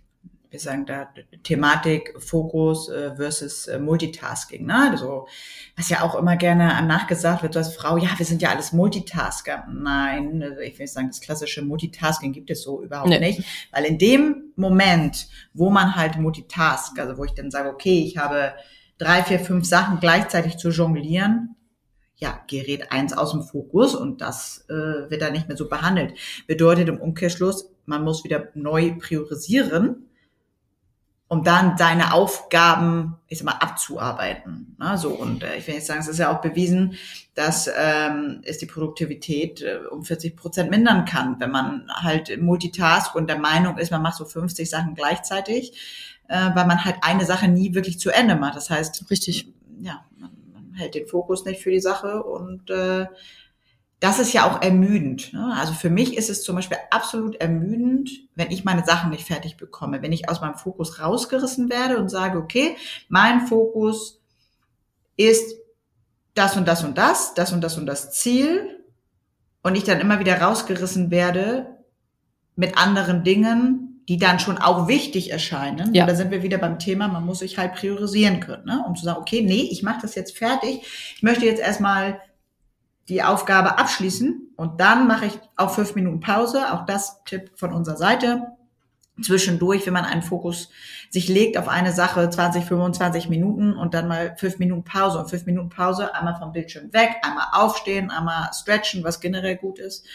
wir 0.56 0.60
sagen 0.62 0.86
da 0.86 1.10
Thematik, 1.44 2.16
Fokus 2.18 2.88
äh, 2.88 3.14
versus 3.18 3.68
äh, 3.68 3.78
Multitasking. 3.78 4.66
Ne? 4.66 4.92
Also, 4.92 5.28
was 5.76 5.90
ja 5.90 6.02
auch 6.02 6.16
immer 6.16 6.38
gerne 6.38 6.82
nachgesagt 6.88 7.44
wird, 7.44 7.56
du 7.56 7.60
als 7.60 7.76
Frau, 7.76 7.98
ja, 7.98 8.10
wir 8.16 8.26
sind 8.26 8.42
ja 8.42 8.52
alles 8.52 8.72
Multitasker. 8.72 9.68
Nein, 9.70 10.42
also 10.42 10.62
ich 10.62 10.80
will 10.80 10.88
sagen, 10.88 11.08
das 11.08 11.20
klassische 11.20 11.62
Multitasking 11.62 12.32
gibt 12.32 12.50
es 12.50 12.64
so 12.64 12.82
überhaupt 12.82 13.10
nee. 13.10 13.20
nicht. 13.20 13.44
Weil 13.74 13.84
in 13.84 13.98
dem 13.98 14.54
Moment, 14.56 15.28
wo 15.54 15.70
man 15.70 15.98
halt 15.98 16.18
multitask, 16.18 16.98
also 17.00 17.18
wo 17.18 17.26
ich 17.26 17.34
dann 17.34 17.52
sage, 17.52 17.68
okay, 17.68 18.06
ich 18.06 18.18
habe 18.18 18.54
drei, 18.98 19.24
vier, 19.24 19.42
fünf 19.42 19.66
Sachen 19.66 20.00
gleichzeitig 20.00 20.56
zu 20.56 20.70
jonglieren, 20.70 21.58
ja, 22.16 22.40
gerät 22.48 22.94
eins 22.94 23.12
aus 23.12 23.32
dem 23.32 23.44
Fokus 23.44 23.94
und 23.94 24.22
das 24.22 24.64
äh, 24.70 24.74
wird 25.10 25.22
dann 25.22 25.34
nicht 25.34 25.50
mehr 25.50 25.58
so 25.58 25.68
behandelt. 25.68 26.14
Bedeutet 26.48 26.88
im 26.88 27.02
Umkehrschluss, 27.02 27.74
man 27.86 28.06
muss 28.06 28.24
wieder 28.24 28.48
neu 28.54 28.96
priorisieren 28.98 30.06
um 31.28 31.44
dann 31.44 31.76
deine 31.76 32.14
Aufgaben, 32.14 33.18
ich 33.28 33.40
sag 33.40 33.46
mal, 33.46 33.54
abzuarbeiten. 33.54 34.76
Ne? 34.80 34.98
So, 34.98 35.10
und 35.10 35.44
äh, 35.44 35.58
ich 35.58 35.68
will 35.68 35.76
jetzt 35.76 35.88
sagen, 35.88 36.00
es 36.00 36.08
ist 36.08 36.20
ja 36.20 36.36
auch 36.36 36.42
bewiesen, 36.42 36.98
dass 37.34 37.70
ähm, 37.76 38.42
es 38.44 38.60
die 38.60 38.68
Produktivität 38.68 39.62
äh, 39.62 39.80
um 39.90 40.04
40 40.04 40.36
Prozent 40.36 40.70
mindern 40.70 41.06
kann, 41.06 41.40
wenn 41.40 41.50
man 41.50 41.90
halt 41.90 42.40
multitask 42.40 43.16
und 43.16 43.28
der 43.28 43.40
Meinung 43.40 43.78
ist, 43.78 43.92
man 43.92 44.04
macht 44.04 44.18
so 44.18 44.26
50 44.26 44.70
Sachen 44.70 44.94
gleichzeitig, 44.94 45.74
äh, 46.28 46.52
weil 46.54 46.68
man 46.68 46.86
halt 46.86 46.98
eine 47.02 47.26
Sache 47.26 47.48
nie 47.48 47.74
wirklich 47.74 48.00
zu 48.00 48.12
Ende 48.12 48.36
macht. 48.36 48.56
Das 48.56 48.70
heißt, 48.70 49.10
richtig, 49.10 49.52
ja, 49.82 50.06
man, 50.20 50.30
man 50.54 50.74
hält 50.76 50.94
den 50.94 51.08
Fokus 51.08 51.44
nicht 51.44 51.62
für 51.62 51.72
die 51.72 51.80
Sache 51.80 52.22
und 52.22 52.70
äh, 52.70 53.08
das 54.06 54.20
ist 54.20 54.34
ja 54.34 54.48
auch 54.48 54.62
ermüdend. 54.62 55.34
Ne? 55.34 55.52
Also 55.60 55.74
für 55.74 55.90
mich 55.90 56.16
ist 56.16 56.30
es 56.30 56.44
zum 56.44 56.56
Beispiel 56.56 56.78
absolut 56.92 57.38
ermüdend, 57.38 58.12
wenn 58.36 58.52
ich 58.52 58.64
meine 58.64 58.86
Sachen 58.86 59.10
nicht 59.10 59.26
fertig 59.26 59.58
bekomme, 59.58 60.04
wenn 60.04 60.12
ich 60.12 60.30
aus 60.30 60.42
meinem 60.42 60.54
Fokus 60.54 61.00
rausgerissen 61.00 61.72
werde 61.72 61.98
und 61.98 62.10
sage, 62.10 62.38
okay, 62.38 62.76
mein 63.10 63.48
Fokus 63.48 64.22
ist 65.18 65.56
das 66.36 66.56
und 66.56 66.68
das 66.68 66.84
und 66.84 67.00
das, 67.00 67.34
das 67.34 67.52
und 67.52 67.62
das 67.62 67.80
und 67.80 67.88
das 67.88 68.12
Ziel 68.12 68.80
und 69.64 69.74
ich 69.74 69.86
dann 69.86 70.00
immer 70.00 70.20
wieder 70.20 70.40
rausgerissen 70.40 71.10
werde 71.10 71.66
mit 72.56 72.78
anderen 72.78 73.24
Dingen, 73.24 74.04
die 74.08 74.18
dann 74.18 74.38
schon 74.38 74.60
auch 74.60 74.88
wichtig 74.88 75.32
erscheinen. 75.32 75.96
Ja. 75.96 76.06
da 76.06 76.14
sind 76.14 76.30
wir 76.30 76.44
wieder 76.44 76.60
beim 76.60 76.78
Thema, 76.78 77.08
man 77.08 77.26
muss 77.26 77.40
sich 77.40 77.58
halt 77.58 77.74
priorisieren 77.74 78.40
können, 78.40 78.66
ne? 78.66 78.84
um 78.88 78.96
zu 78.96 79.04
sagen, 79.04 79.18
okay, 79.20 79.42
nee, 79.42 79.68
ich 79.72 79.82
mache 79.82 80.02
das 80.04 80.14
jetzt 80.14 80.38
fertig. 80.38 80.82
Ich 81.16 81.24
möchte 81.24 81.48
jetzt 81.48 81.60
erstmal 81.60 82.22
die 83.08 83.24
Aufgabe 83.24 83.78
abschließen 83.78 84.54
und 84.56 84.80
dann 84.80 85.08
mache 85.08 85.26
ich 85.26 85.40
auch 85.56 85.72
fünf 85.72 85.96
Minuten 85.96 86.20
Pause. 86.20 86.74
Auch 86.74 86.86
das 86.86 87.24
Tipp 87.24 87.52
von 87.56 87.74
unserer 87.74 87.98
Seite. 87.98 88.56
Zwischendurch, 89.22 89.86
wenn 89.86 89.94
man 89.94 90.06
einen 90.06 90.22
Fokus 90.22 90.70
sich 91.10 91.30
legt 91.30 91.58
auf 91.58 91.68
eine 91.68 91.94
Sache 91.94 92.30
20, 92.30 92.66
25 92.66 93.30
Minuten 93.30 93.74
und 93.74 93.94
dann 93.94 94.08
mal 94.08 94.36
fünf 94.38 94.60
Minuten 94.60 94.84
Pause 94.84 95.20
und 95.20 95.30
fünf 95.30 95.46
Minuten 95.46 95.70
Pause, 95.70 96.14
einmal 96.14 96.36
vom 96.38 96.52
Bildschirm 96.52 96.92
weg, 96.92 97.16
einmal 97.22 97.46
aufstehen, 97.54 98.12
einmal 98.12 98.50
stretchen, 98.54 99.04
was 99.04 99.22
generell 99.22 99.56
gut 99.56 99.80
ist. 99.80 100.06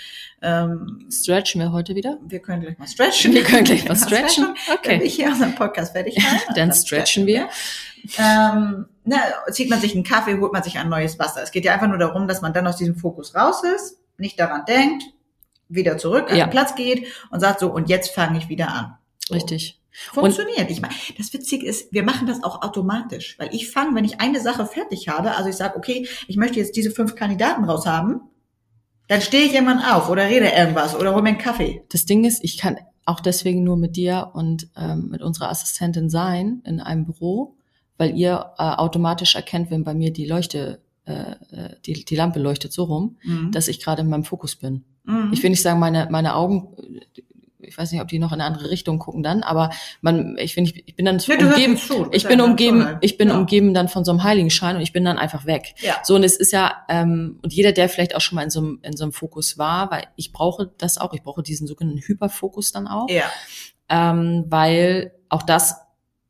Ähm, 0.43 1.09
stretchen 1.11 1.61
wir 1.61 1.73
heute 1.73 1.95
wieder? 1.95 2.19
Wir 2.27 2.41
können 2.41 2.63
gleich 2.63 2.79
mal 2.79 2.89
stretchen. 2.89 3.33
Wir 3.33 3.45
können 3.45 3.65
gleich 3.65 3.89
mal 3.89 3.97
stretchen. 3.97 4.55
Okay. 4.73 4.91
Wenn 4.91 5.01
ich 5.03 5.15
hier 5.15 5.29
unseren 5.29 5.55
Podcast 5.55 5.93
fertig 5.93 6.19
habe. 6.23 6.41
dann, 6.49 6.69
dann 6.69 6.73
stretchen 6.75 7.27
wir. 7.27 7.49
Ähm, 8.19 8.87
na, 9.05 9.19
zieht 9.51 9.71
man 9.71 9.81
sich 9.81 9.95
einen 9.95 10.05
Kaffee, 10.05 10.39
holt 10.39 10.53
man 10.53 10.63
sich 10.63 10.79
ein 10.79 10.89
neues 10.89 11.19
Wasser. 11.19 11.43
Es 11.43 11.51
geht 11.51 11.65
ja 11.65 11.73
einfach 11.73 11.89
nur 11.89 11.99
darum, 11.99 12.29
dass 12.29 12.43
man 12.43 12.53
dann 12.53 12.67
aus 12.67 12.77
diesem 12.77 12.97
Fokus 12.97 13.35
raus 13.35 13.63
ist, 13.65 13.99
nicht 14.19 14.39
daran 14.39 14.65
denkt, 14.67 15.05
wieder 15.71 15.99
zurück 15.99 16.31
an 16.31 16.37
ja. 16.37 16.47
den 16.47 16.51
Platz 16.51 16.75
geht 16.75 17.07
und 17.31 17.41
sagt 17.41 17.61
so, 17.61 17.73
und 17.73 17.89
jetzt 17.89 18.11
fange 18.11 18.39
ich 18.39 18.49
wieder 18.49 18.69
an. 18.69 18.97
So. 19.27 19.35
Richtig. 19.35 19.81
Funktioniert. 20.13 20.61
Und 20.61 20.71
ich 20.71 20.81
meine, 20.81 20.95
das 21.19 21.33
Witzige 21.33 21.67
ist, 21.67 21.93
wir 21.93 22.05
machen 22.05 22.27
das 22.27 22.43
auch 22.43 22.63
automatisch, 22.63 23.39
weil 23.39 23.55
ich 23.55 23.71
fange, 23.71 23.95
wenn 23.95 24.05
ich 24.05 24.21
eine 24.21 24.41
Sache 24.41 24.67
fertig 24.67 25.09
habe, 25.09 25.37
also 25.37 25.51
ich 25.51 25.57
sage, 25.57 25.77
okay, 25.77 26.07
ich 26.27 26.37
möchte 26.37 26.59
jetzt 26.59 26.77
diese 26.77 26.91
fünf 26.91 27.17
Kandidaten 27.17 27.65
raushaben, 27.65 28.21
dann 29.09 29.21
stehe 29.21 29.45
ich 29.45 29.55
irgendwann 29.55 29.81
auf 29.81 30.09
oder 30.09 30.27
rede 30.27 30.47
irgendwas 30.47 30.95
oder 30.95 31.13
hole 31.13 31.23
mir 31.23 31.31
einen 31.31 31.39
Kaffee. 31.39 31.83
Das 31.91 32.07
Ding 32.07 32.25
ist, 32.25 32.45
ich 32.45 32.57
kann 32.57 32.77
auch 33.05 33.21
deswegen 33.21 33.65
nur 33.65 33.77
mit 33.77 33.97
dir 33.97 34.31
und 34.35 34.69
ähm, 34.77 35.09
mit 35.11 35.23
unserer 35.23 35.51
Assistentin 35.51 36.09
sein 36.09 36.63
in 36.65 36.81
einem 36.81 37.07
Büro, 37.07 37.57
weil 37.99 38.17
ihr 38.17 38.53
äh, 38.57 38.63
automatisch 38.63 39.35
erkennt, 39.35 39.71
wenn 39.71 39.83
bei 39.83 39.95
mir 39.95 40.13
die 40.13 40.27
Leuchte, 40.27 40.81
äh 41.11 41.77
die, 41.85 42.05
die 42.05 42.17
Lampe 42.17 42.41
leuchtet 42.41 42.73
so 42.73 42.85
rum, 42.85 43.17
mhm. 43.23 43.53
dass 43.53 43.69
ich 43.69 43.83
gerade 43.83 44.03
in 44.03 44.09
meinem 44.09 44.25
Fokus 44.25 44.57
bin. 44.57 44.85
Mhm. 45.05 45.31
Ich 45.33 45.43
will 45.43 45.51
nicht 45.51 45.63
sagen, 45.63 45.81
meine, 45.81 46.09
meine 46.11 46.35
Augen 46.35 46.77
ich 47.63 47.79
weiß 47.79 47.93
nicht, 47.93 48.01
ob 48.01 48.09
die 48.09 48.19
noch 48.19 48.33
in 48.33 48.41
eine 48.41 48.45
andere 48.45 48.71
Richtung 48.71 48.99
gucken 48.99 49.23
dann, 49.23 49.43
aber 49.43 49.71
man, 50.01 50.37
ich 50.39 50.55
finde, 50.55 50.71
ich, 50.71 50.89
ich 50.89 50.97
bin 50.97 51.05
dann 51.05 51.19
ja, 51.19 51.37
umgeben, 51.39 51.79
ich 52.13 52.27
bin 52.27 52.41
umgeben, 52.41 52.99
ich 53.01 53.19
bin 53.19 53.29
ja. 53.29 53.39
umgeben 53.39 53.75
dann 53.75 53.89
von 53.89 54.05
so 54.05 54.11
einem 54.11 54.23
Heiligenschein 54.23 54.77
und 54.77 54.83
ich 54.83 54.93
bin 54.93 55.05
dann 55.05 55.19
einfach 55.19 55.47
weg. 55.47 55.75
Ja. 55.81 55.97
So 56.03 56.15
und 56.15 56.25
es 56.25 56.37
ist 56.37 56.53
ja 56.53 56.85
ähm, 56.89 57.39
und 57.43 57.53
jeder, 57.53 57.73
der 57.73 57.89
vielleicht 57.89 58.17
auch 58.17 58.21
schon 58.21 58.37
mal 58.37 58.43
in 58.43 58.51
so 58.51 58.61
einem 58.61 58.81
in 58.83 58.97
so 58.97 59.05
einem 59.05 59.13
Fokus 59.13 59.59
war, 59.59 59.91
weil 59.91 60.05
ich 60.17 60.33
brauche 60.33 60.71
das 60.79 60.99
auch, 60.99 61.13
ich 61.15 61.23
brauche 61.23 61.43
diesen 61.43 61.67
sogenannten 61.67 62.01
Hyperfokus 62.01 62.73
dann 62.73 62.89
auch, 62.89 63.09
ja. 63.09 63.25
ähm, 63.89 64.45
weil 64.49 65.13
auch 65.29 65.43
das 65.43 65.77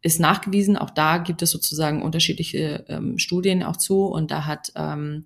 ist 0.03 0.21
nachgewiesen, 0.21 0.77
auch 0.77 0.91
da 0.91 1.19
gibt 1.19 1.43
es 1.43 1.51
sozusagen 1.51 2.03
unterschiedliche 2.03 2.85
ähm, 2.89 3.19
Studien 3.19 3.63
auch 3.63 3.77
zu 3.77 4.05
und 4.07 4.31
da 4.31 4.47
hat 4.47 4.73
ähm, 4.77 5.25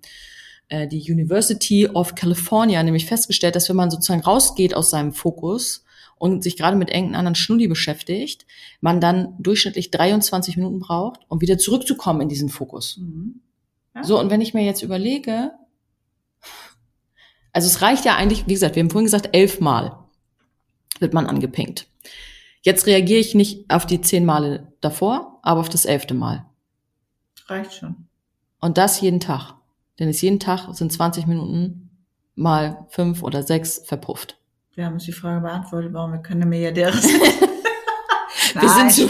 äh, 0.67 0.87
die 0.87 1.11
University 1.11 1.87
of 1.87 2.15
California 2.15 2.81
nämlich 2.83 3.05
festgestellt, 3.05 3.55
dass 3.55 3.69
wenn 3.69 3.75
man 3.75 3.91
sozusagen 3.91 4.21
rausgeht 4.21 4.75
aus 4.75 4.89
seinem 4.89 5.13
Fokus 5.13 5.85
und 6.17 6.43
sich 6.43 6.57
gerade 6.57 6.77
mit 6.77 6.89
irgendeinem 6.89 7.19
anderen 7.19 7.35
Schnulli 7.35 7.67
beschäftigt, 7.67 8.45
man 8.81 8.99
dann 8.99 9.35
durchschnittlich 9.39 9.91
23 9.91 10.57
Minuten 10.57 10.79
braucht, 10.79 11.21
um 11.27 11.41
wieder 11.41 11.57
zurückzukommen 11.57 12.21
in 12.21 12.29
diesen 12.29 12.49
Fokus. 12.49 12.97
Mhm. 12.97 13.41
Ja. 13.93 14.03
So, 14.03 14.19
und 14.19 14.29
wenn 14.29 14.41
ich 14.41 14.53
mir 14.53 14.63
jetzt 14.63 14.81
überlege, 14.81 15.51
also 17.53 17.67
es 17.67 17.81
reicht 17.81 18.03
ja 18.05 18.15
eigentlich, 18.15 18.47
wie 18.47 18.53
gesagt, 18.53 18.75
wir 18.75 18.83
haben 18.83 18.89
vorhin 18.89 19.05
gesagt, 19.05 19.29
elfmal 19.33 19.99
wird 20.99 21.13
man 21.13 21.27
angepinkt. 21.27 21.87
Jetzt 22.65 22.87
reagiere 22.87 23.19
ich 23.19 23.35
nicht 23.35 23.69
auf 23.69 23.85
die 23.85 24.01
zehn 24.01 24.25
Male 24.25 24.73
davor, 24.81 25.37
aber 25.43 25.59
auf 25.59 25.69
das 25.69 25.85
elfte 25.85 26.15
Mal. 26.15 26.47
Reicht 27.45 27.75
schon. 27.75 28.07
Und 28.59 28.79
das 28.79 29.01
jeden 29.01 29.19
Tag. 29.19 29.53
Denn 29.99 30.09
es 30.09 30.19
jeden 30.21 30.39
Tag 30.39 30.73
sind 30.73 30.91
20 30.91 31.27
Minuten 31.27 31.91
mal 32.33 32.87
fünf 32.89 33.21
oder 33.21 33.43
sechs 33.43 33.83
verpufft. 33.85 34.39
Wir 34.73 34.87
haben 34.87 34.93
uns 34.93 35.05
die 35.05 35.11
Frage 35.11 35.41
beantwortet, 35.41 35.93
warum 35.93 36.13
wir 36.13 36.19
keine 36.19 36.47
Milliardäre 36.47 36.97
sind. 36.97 37.21
Wir, 38.61 38.69
sind 38.69 38.91
zu, 38.91 39.09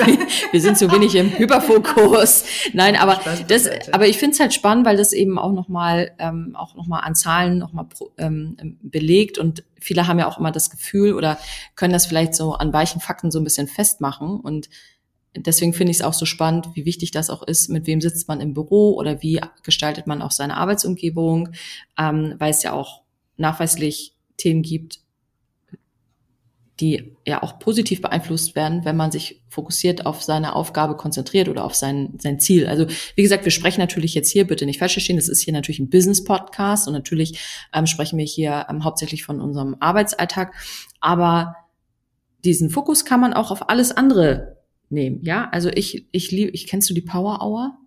wir 0.51 0.61
sind 0.61 0.77
zu 0.77 0.91
wenig 0.91 1.15
im 1.15 1.29
Hyperfokus. 1.37 2.45
Nein, 2.73 2.95
aber 2.95 3.19
das, 3.47 3.69
aber 3.91 4.07
ich 4.07 4.17
finde 4.17 4.33
es 4.33 4.39
halt 4.39 4.53
spannend, 4.53 4.85
weil 4.85 4.97
das 4.97 5.13
eben 5.13 5.37
auch 5.37 5.51
nochmal, 5.51 6.11
ähm, 6.19 6.55
auch 6.55 6.75
noch 6.75 6.87
mal 6.87 6.99
an 6.99 7.15
Zahlen 7.15 7.57
nochmal 7.57 7.87
ähm, 8.17 8.77
belegt. 8.81 9.37
Und 9.37 9.63
viele 9.79 10.07
haben 10.07 10.19
ja 10.19 10.27
auch 10.27 10.39
immer 10.39 10.51
das 10.51 10.69
Gefühl 10.69 11.13
oder 11.13 11.37
können 11.75 11.93
das 11.93 12.05
vielleicht 12.05 12.35
so 12.35 12.53
an 12.53 12.73
weichen 12.73 13.01
Fakten 13.01 13.31
so 13.31 13.39
ein 13.39 13.43
bisschen 13.43 13.67
festmachen. 13.67 14.39
Und 14.39 14.69
deswegen 15.35 15.73
finde 15.73 15.91
ich 15.91 15.97
es 15.97 16.03
auch 16.03 16.13
so 16.13 16.25
spannend, 16.25 16.69
wie 16.73 16.85
wichtig 16.85 17.11
das 17.11 17.29
auch 17.29 17.43
ist, 17.43 17.69
mit 17.69 17.87
wem 17.87 18.01
sitzt 18.01 18.27
man 18.27 18.41
im 18.41 18.53
Büro 18.53 18.93
oder 18.95 19.21
wie 19.21 19.41
gestaltet 19.63 20.07
man 20.07 20.21
auch 20.21 20.31
seine 20.31 20.57
Arbeitsumgebung, 20.57 21.49
ähm, 21.97 22.35
weil 22.39 22.51
es 22.51 22.63
ja 22.63 22.73
auch 22.73 23.01
nachweislich 23.37 24.15
Themen 24.37 24.61
gibt, 24.61 24.99
die 26.79 27.15
ja 27.25 27.41
auch 27.41 27.57
positiv 27.59 28.01
beeinflusst 28.01 28.55
werden, 28.55 28.83
wenn 28.83 28.97
man 28.97 29.11
sich 29.11 29.41
fokussiert 29.47 30.05
auf 30.05 30.21
seine 30.21 30.55
Aufgabe 30.55 30.97
konzentriert 30.97 31.47
oder 31.47 31.63
auf 31.63 31.73
sein, 31.73 32.15
sein 32.17 32.39
Ziel. 32.39 32.67
Also 32.67 32.85
wie 33.15 33.21
gesagt, 33.21 33.45
wir 33.45 33.51
sprechen 33.51 33.79
natürlich 33.79 34.13
jetzt 34.13 34.29
hier, 34.29 34.45
bitte 34.45 34.65
nicht 34.65 34.79
falsch 34.79 34.93
verstehen, 34.93 35.15
das 35.15 35.29
ist 35.29 35.41
hier 35.41 35.53
natürlich 35.53 35.79
ein 35.79 35.89
Business-Podcast 35.89 36.87
und 36.87 36.93
natürlich 36.93 37.39
ähm, 37.73 37.87
sprechen 37.87 38.17
wir 38.17 38.25
hier 38.25 38.65
ähm, 38.69 38.83
hauptsächlich 38.83 39.23
von 39.23 39.39
unserem 39.39 39.77
Arbeitsalltag, 39.79 40.53
aber 40.99 41.55
diesen 42.43 42.69
Fokus 42.69 43.05
kann 43.05 43.21
man 43.21 43.33
auch 43.33 43.51
auf 43.51 43.69
alles 43.69 43.91
andere 43.91 44.57
nehmen. 44.89 45.21
Ja, 45.23 45.49
also 45.51 45.69
ich, 45.69 46.07
ich 46.11 46.31
liebe, 46.31 46.51
ich 46.51 46.67
kennst 46.67 46.89
du 46.89 46.93
die 46.93 47.01
Power 47.01 47.41
Hour? 47.41 47.77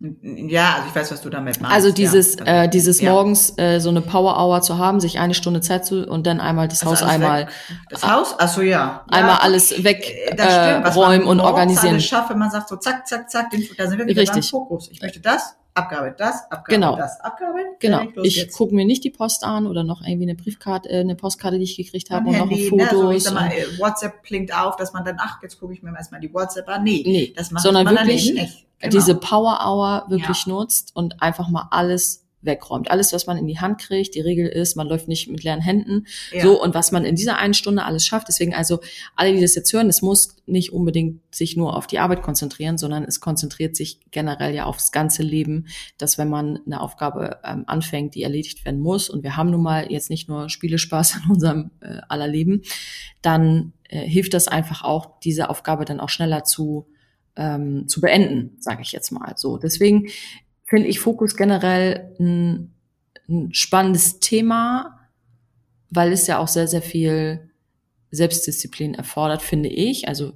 Ja, 0.00 0.74
also 0.76 0.88
ich 0.88 0.94
weiß, 0.94 1.10
was 1.10 1.22
du 1.22 1.28
damit 1.28 1.60
meinst. 1.60 1.74
Also 1.74 1.90
dieses, 1.90 2.36
ja, 2.36 2.64
äh, 2.64 2.68
dieses 2.68 3.00
ja. 3.00 3.10
morgens 3.10 3.58
äh, 3.58 3.80
so 3.80 3.88
eine 3.88 4.00
Power 4.00 4.38
Hour 4.38 4.62
zu 4.62 4.78
haben, 4.78 5.00
sich 5.00 5.18
eine 5.18 5.34
Stunde 5.34 5.60
Zeit 5.60 5.86
zu 5.86 6.06
und 6.06 6.24
dann 6.24 6.40
einmal 6.40 6.68
das 6.68 6.86
also 6.86 6.92
Haus 6.92 7.02
einmal. 7.02 7.46
Weg. 7.46 7.48
Das 7.90 8.08
Haus? 8.08 8.36
Ach 8.38 8.48
so, 8.48 8.62
ja. 8.62 9.04
Einmal 9.08 9.34
ja, 9.34 9.40
alles 9.40 9.82
weg 9.82 10.08
äh, 10.36 10.88
räumen 10.88 11.26
und 11.26 11.40
organisieren. 11.40 11.94
Alles 11.94 12.04
schafft, 12.04 12.30
wenn 12.30 12.38
man 12.38 12.52
sagt 12.52 12.68
so 12.68 12.76
zack, 12.76 13.08
zack, 13.08 13.28
zack, 13.28 13.50
den, 13.50 13.66
da 13.76 13.88
sind 13.88 13.98
wir 13.98 14.06
wieder 14.06 14.22
Richtig. 14.22 14.48
Fokus. 14.48 14.88
Ich 14.92 15.02
möchte 15.02 15.18
das, 15.18 15.56
abgearbeitet, 15.78 16.20
das, 16.20 16.50
abgearbeitet, 16.50 16.68
genau. 16.68 16.96
das, 16.96 17.20
abgearbeitet. 17.20 17.80
Genau. 17.80 18.02
Ich 18.22 18.52
gucke 18.52 18.74
mir 18.74 18.84
nicht 18.84 19.04
die 19.04 19.10
Post 19.10 19.44
an 19.44 19.66
oder 19.66 19.84
noch 19.84 20.02
irgendwie 20.02 20.24
eine 20.24 20.34
Briefkarte, 20.34 20.88
äh, 20.88 21.00
eine 21.00 21.14
Postkarte, 21.14 21.58
die 21.58 21.64
ich 21.64 21.76
gekriegt 21.76 22.10
habe 22.10 22.28
und 22.28 22.34
Handy, 22.34 22.70
noch 22.70 22.88
Fotos. 22.88 23.12
Ne, 23.12 23.20
so 23.20 23.34
mal, 23.34 23.50
WhatsApp 23.78 24.22
blinkt 24.22 24.54
auf, 24.54 24.76
dass 24.76 24.92
man 24.92 25.04
dann, 25.04 25.16
ach, 25.18 25.42
jetzt 25.42 25.58
gucke 25.58 25.72
ich 25.72 25.82
mir 25.82 25.94
erstmal 25.96 26.20
die 26.20 26.32
WhatsApp 26.32 26.68
an. 26.68 26.84
Nee, 26.84 27.02
nee 27.06 27.32
das 27.36 27.50
macht 27.50 27.62
sondern 27.62 27.84
man 27.84 27.94
wirklich 27.94 28.32
nicht. 28.32 28.66
Genau. 28.80 28.92
diese 28.92 29.16
Power 29.16 29.58
Hour 29.64 30.04
wirklich 30.08 30.46
ja. 30.46 30.52
nutzt 30.52 30.94
und 30.94 31.20
einfach 31.20 31.48
mal 31.48 31.66
alles 31.70 32.27
wegräumt. 32.40 32.90
Alles, 32.90 33.12
was 33.12 33.26
man 33.26 33.36
in 33.36 33.46
die 33.46 33.58
Hand 33.58 33.80
kriegt, 33.80 34.14
die 34.14 34.20
Regel 34.20 34.46
ist, 34.46 34.76
man 34.76 34.86
läuft 34.86 35.08
nicht 35.08 35.28
mit 35.28 35.42
leeren 35.42 35.60
Händen. 35.60 36.06
Ja. 36.32 36.42
So, 36.42 36.62
und 36.62 36.74
was 36.74 36.92
man 36.92 37.04
in 37.04 37.16
dieser 37.16 37.38
einen 37.38 37.54
Stunde 37.54 37.84
alles 37.84 38.06
schafft. 38.06 38.28
Deswegen 38.28 38.54
also, 38.54 38.80
alle, 39.16 39.32
die 39.32 39.40
das 39.40 39.54
jetzt 39.54 39.72
hören, 39.72 39.88
es 39.88 40.02
muss 40.02 40.36
nicht 40.46 40.72
unbedingt 40.72 41.20
sich 41.34 41.56
nur 41.56 41.76
auf 41.76 41.86
die 41.86 41.98
Arbeit 41.98 42.22
konzentrieren, 42.22 42.78
sondern 42.78 43.04
es 43.04 43.20
konzentriert 43.20 43.76
sich 43.76 44.00
generell 44.10 44.54
ja 44.54 44.64
aufs 44.64 44.92
ganze 44.92 45.22
Leben, 45.22 45.66
dass 45.98 46.18
wenn 46.18 46.28
man 46.28 46.60
eine 46.64 46.80
Aufgabe 46.80 47.38
ähm, 47.44 47.64
anfängt, 47.66 48.14
die 48.14 48.22
erledigt 48.22 48.64
werden 48.64 48.80
muss, 48.80 49.10
und 49.10 49.22
wir 49.22 49.36
haben 49.36 49.50
nun 49.50 49.62
mal 49.62 49.90
jetzt 49.90 50.10
nicht 50.10 50.28
nur 50.28 50.48
Spielespaß 50.48 51.16
in 51.24 51.30
unserem 51.30 51.70
äh, 51.80 51.98
aller 52.08 52.28
Leben, 52.28 52.62
dann 53.22 53.72
äh, 53.88 54.00
hilft 54.00 54.34
das 54.34 54.48
einfach 54.48 54.82
auch, 54.82 55.18
diese 55.20 55.50
Aufgabe 55.50 55.84
dann 55.84 56.00
auch 56.00 56.08
schneller 56.08 56.44
zu 56.44 56.86
ähm, 57.38 57.86
zu 57.86 58.00
beenden, 58.00 58.56
sage 58.58 58.82
ich 58.82 58.92
jetzt 58.92 59.12
mal 59.12 59.34
so. 59.36 59.58
Deswegen 59.58 60.08
finde 60.68 60.88
ich 60.88 61.00
Fokus 61.00 61.34
generell 61.34 62.14
ein, 62.20 62.74
ein 63.28 63.54
spannendes 63.54 64.20
Thema, 64.20 65.00
weil 65.90 66.12
es 66.12 66.26
ja 66.26 66.38
auch 66.38 66.48
sehr, 66.48 66.68
sehr 66.68 66.82
viel 66.82 67.50
Selbstdisziplin 68.10 68.94
erfordert, 68.94 69.42
finde 69.42 69.70
ich. 69.70 70.08
Also 70.08 70.34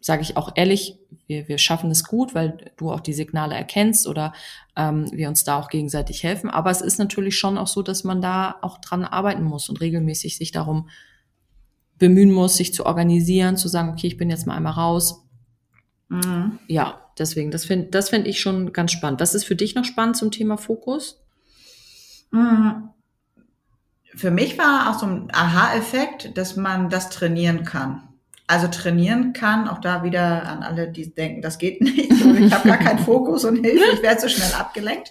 sage 0.00 0.22
ich 0.22 0.36
auch 0.36 0.52
ehrlich, 0.56 0.98
wir, 1.28 1.46
wir 1.46 1.58
schaffen 1.58 1.90
es 1.90 2.04
gut, 2.04 2.34
weil 2.34 2.72
du 2.78 2.90
auch 2.90 3.00
die 3.00 3.12
Signale 3.12 3.54
erkennst 3.54 4.08
oder 4.08 4.32
ähm, 4.74 5.06
wir 5.12 5.28
uns 5.28 5.44
da 5.44 5.60
auch 5.60 5.68
gegenseitig 5.68 6.24
helfen. 6.24 6.50
Aber 6.50 6.70
es 6.70 6.80
ist 6.80 6.98
natürlich 6.98 7.38
schon 7.38 7.56
auch 7.56 7.68
so, 7.68 7.82
dass 7.82 8.02
man 8.02 8.20
da 8.20 8.56
auch 8.62 8.78
dran 8.78 9.04
arbeiten 9.04 9.44
muss 9.44 9.68
und 9.68 9.80
regelmäßig 9.80 10.36
sich 10.36 10.50
darum 10.50 10.88
bemühen 11.96 12.32
muss, 12.32 12.56
sich 12.56 12.74
zu 12.74 12.86
organisieren, 12.86 13.56
zu 13.56 13.68
sagen, 13.68 13.90
okay, 13.90 14.08
ich 14.08 14.16
bin 14.16 14.30
jetzt 14.30 14.46
mal 14.46 14.56
einmal 14.56 14.72
raus, 14.72 15.22
Mhm. 16.10 16.58
Ja, 16.66 17.00
deswegen, 17.20 17.50
das 17.50 17.66
finde 17.66 17.90
das 17.90 18.08
find 18.08 18.26
ich 18.26 18.40
schon 18.40 18.72
ganz 18.72 18.92
spannend. 18.92 19.20
Was 19.20 19.34
ist 19.34 19.44
für 19.44 19.56
dich 19.56 19.74
noch 19.74 19.84
spannend 19.84 20.16
zum 20.16 20.30
Thema 20.30 20.56
Fokus? 20.56 21.20
Mhm. 22.30 22.90
Für 24.14 24.30
mich 24.30 24.58
war 24.58 24.90
auch 24.90 24.98
so 24.98 25.06
ein 25.06 25.28
Aha-Effekt, 25.32 26.36
dass 26.36 26.56
man 26.56 26.90
das 26.90 27.10
trainieren 27.10 27.64
kann. 27.64 28.02
Also 28.48 28.66
trainieren 28.66 29.32
kann, 29.32 29.68
auch 29.68 29.80
da 29.80 30.02
wieder 30.02 30.48
an 30.48 30.64
alle, 30.64 30.88
die 30.88 31.14
denken, 31.14 31.40
das 31.40 31.58
geht 31.58 31.80
nicht, 31.80 32.10
ich 32.10 32.52
habe 32.52 32.68
gar 32.68 32.78
keinen 32.78 32.98
Fokus 32.98 33.44
und 33.44 33.64
Hilfe, 33.64 33.84
ich 33.94 34.02
werde 34.02 34.20
so 34.20 34.28
schnell 34.28 34.52
abgelenkt. 34.54 35.10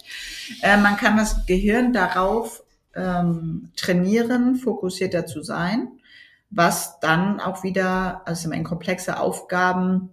Äh, 0.62 0.76
man 0.76 0.98
kann 0.98 1.16
das 1.16 1.46
Gehirn 1.46 1.94
darauf 1.94 2.64
ähm, 2.96 3.72
trainieren, 3.78 4.56
fokussierter 4.56 5.26
zu 5.26 5.42
sein, 5.42 5.88
was 6.50 7.00
dann 7.00 7.40
auch 7.40 7.64
wieder, 7.64 8.24
also 8.26 8.52
in 8.52 8.64
komplexe 8.66 9.18
Aufgaben 9.18 10.10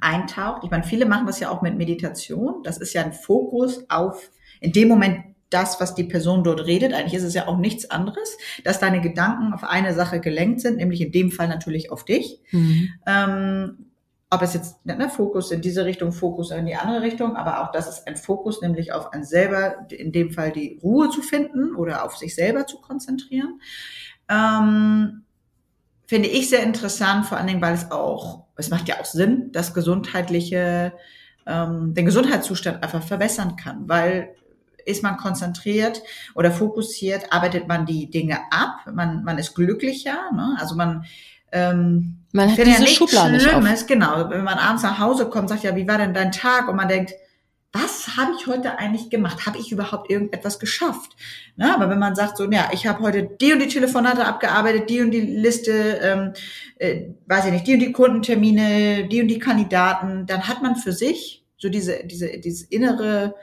eintaucht. 0.00 0.64
Ich 0.64 0.70
meine, 0.70 0.84
viele 0.84 1.06
machen 1.06 1.26
das 1.26 1.40
ja 1.40 1.50
auch 1.50 1.62
mit 1.62 1.76
Meditation. 1.76 2.62
Das 2.62 2.78
ist 2.78 2.92
ja 2.92 3.04
ein 3.04 3.12
Fokus 3.12 3.88
auf 3.88 4.30
in 4.60 4.72
dem 4.72 4.88
Moment 4.88 5.18
das, 5.50 5.80
was 5.80 5.94
die 5.94 6.04
Person 6.04 6.42
dort 6.42 6.66
redet. 6.66 6.92
Eigentlich 6.92 7.14
ist 7.14 7.22
es 7.22 7.34
ja 7.34 7.46
auch 7.46 7.58
nichts 7.58 7.90
anderes, 7.90 8.36
dass 8.64 8.80
deine 8.80 9.00
Gedanken 9.00 9.52
auf 9.52 9.64
eine 9.64 9.94
Sache 9.94 10.20
gelenkt 10.20 10.60
sind, 10.60 10.76
nämlich 10.76 11.00
in 11.00 11.12
dem 11.12 11.30
Fall 11.30 11.48
natürlich 11.48 11.92
auf 11.92 12.04
dich. 12.04 12.40
Mhm. 12.50 12.88
Ähm, 13.06 13.86
ob 14.28 14.42
es 14.42 14.54
jetzt 14.54 14.84
ne, 14.84 15.08
Fokus 15.08 15.52
in 15.52 15.60
diese 15.60 15.84
Richtung, 15.84 16.12
Fokus 16.12 16.50
in 16.50 16.66
die 16.66 16.74
andere 16.74 17.02
Richtung, 17.02 17.36
aber 17.36 17.62
auch 17.62 17.70
das 17.70 17.88
ist 17.88 18.08
ein 18.08 18.16
Fokus, 18.16 18.60
nämlich 18.60 18.92
auf 18.92 19.12
ein 19.12 19.24
selber, 19.24 19.86
in 19.90 20.10
dem 20.10 20.32
Fall 20.32 20.50
die 20.50 20.80
Ruhe 20.82 21.10
zu 21.10 21.22
finden 21.22 21.76
oder 21.76 22.04
auf 22.04 22.16
sich 22.16 22.34
selber 22.34 22.66
zu 22.66 22.80
konzentrieren. 22.80 23.60
Ähm, 24.28 25.22
finde 26.06 26.28
ich 26.28 26.48
sehr 26.48 26.62
interessant, 26.62 27.26
vor 27.26 27.38
allen 27.38 27.46
Dingen, 27.46 27.62
weil 27.62 27.74
es 27.74 27.90
auch, 27.90 28.44
es 28.56 28.70
macht 28.70 28.88
ja 28.88 29.00
auch 29.00 29.04
Sinn, 29.04 29.50
das 29.52 29.74
gesundheitliche, 29.74 30.92
ähm, 31.46 31.94
den 31.94 32.06
Gesundheitszustand 32.06 32.82
einfach 32.82 33.02
verbessern 33.02 33.56
kann, 33.56 33.88
weil 33.88 34.34
ist 34.84 35.02
man 35.02 35.16
konzentriert 35.16 36.00
oder 36.36 36.52
fokussiert, 36.52 37.32
arbeitet 37.32 37.66
man 37.66 37.86
die 37.86 38.08
Dinge 38.08 38.38
ab, 38.52 38.86
man, 38.92 39.24
man 39.24 39.36
ist 39.36 39.54
glücklicher, 39.54 40.30
ne? 40.32 40.56
also 40.60 40.76
man 40.76 41.04
ähm, 41.52 42.24
man 42.32 42.50
hat 42.50 42.58
diese 42.58 42.82
ja 42.82 42.86
Schublade 42.86 43.40
Schlimmes, 43.40 43.86
genau. 43.86 44.28
Wenn 44.28 44.44
man 44.44 44.58
abends 44.58 44.82
nach 44.82 44.98
Hause 44.98 45.26
kommt, 45.30 45.48
sagt 45.48 45.62
ja, 45.62 45.74
wie 45.76 45.86
war 45.86 45.96
denn 45.96 46.12
dein 46.12 46.32
Tag? 46.32 46.68
Und 46.68 46.76
man 46.76 46.88
denkt, 46.88 47.14
was 47.76 48.16
habe 48.16 48.32
ich 48.38 48.46
heute 48.46 48.78
eigentlich 48.78 49.10
gemacht? 49.10 49.46
Habe 49.46 49.58
ich 49.58 49.70
überhaupt 49.70 50.10
irgendetwas 50.10 50.58
geschafft? 50.58 51.14
Na, 51.56 51.74
aber 51.74 51.90
wenn 51.90 51.98
man 51.98 52.14
sagt 52.14 52.36
so, 52.36 52.50
ja, 52.50 52.70
ich 52.72 52.86
habe 52.86 53.00
heute 53.02 53.22
die 53.22 53.52
und 53.52 53.60
die 53.60 53.68
Telefonate 53.68 54.24
abgearbeitet, 54.24 54.88
die 54.88 55.02
und 55.02 55.10
die 55.10 55.20
Liste, 55.20 55.72
ähm, 56.02 56.32
äh, 56.76 57.10
weiß 57.26 57.46
ich 57.46 57.52
nicht, 57.52 57.66
die 57.66 57.74
und 57.74 57.80
die 57.80 57.92
Kundentermine, 57.92 59.08
die 59.08 59.20
und 59.20 59.28
die 59.28 59.38
Kandidaten, 59.38 60.26
dann 60.26 60.48
hat 60.48 60.62
man 60.62 60.76
für 60.76 60.92
sich 60.92 61.44
so 61.58 61.68
diese, 61.68 62.04
diese, 62.04 62.38
dieses 62.38 62.62
innere, 62.62 63.34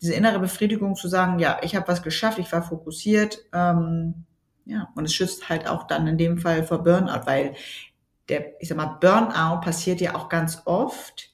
diese 0.00 0.14
innere 0.14 0.40
Befriedigung 0.40 0.96
zu 0.96 1.08
sagen, 1.08 1.38
ja, 1.38 1.58
ich 1.62 1.76
habe 1.76 1.88
was 1.88 2.02
geschafft, 2.02 2.38
ich 2.38 2.50
war 2.52 2.62
fokussiert, 2.62 3.44
ähm, 3.52 4.24
ja, 4.64 4.88
und 4.96 5.04
es 5.04 5.14
schützt 5.14 5.48
halt 5.48 5.68
auch 5.68 5.86
dann 5.86 6.08
in 6.08 6.18
dem 6.18 6.38
Fall 6.38 6.64
vor 6.64 6.82
Burnout, 6.82 7.26
weil 7.26 7.54
der, 8.28 8.60
ich 8.60 8.68
sag 8.68 8.76
mal, 8.76 8.98
Burnout 9.00 9.60
passiert 9.60 10.00
ja 10.00 10.16
auch 10.16 10.28
ganz 10.28 10.62
oft, 10.64 11.30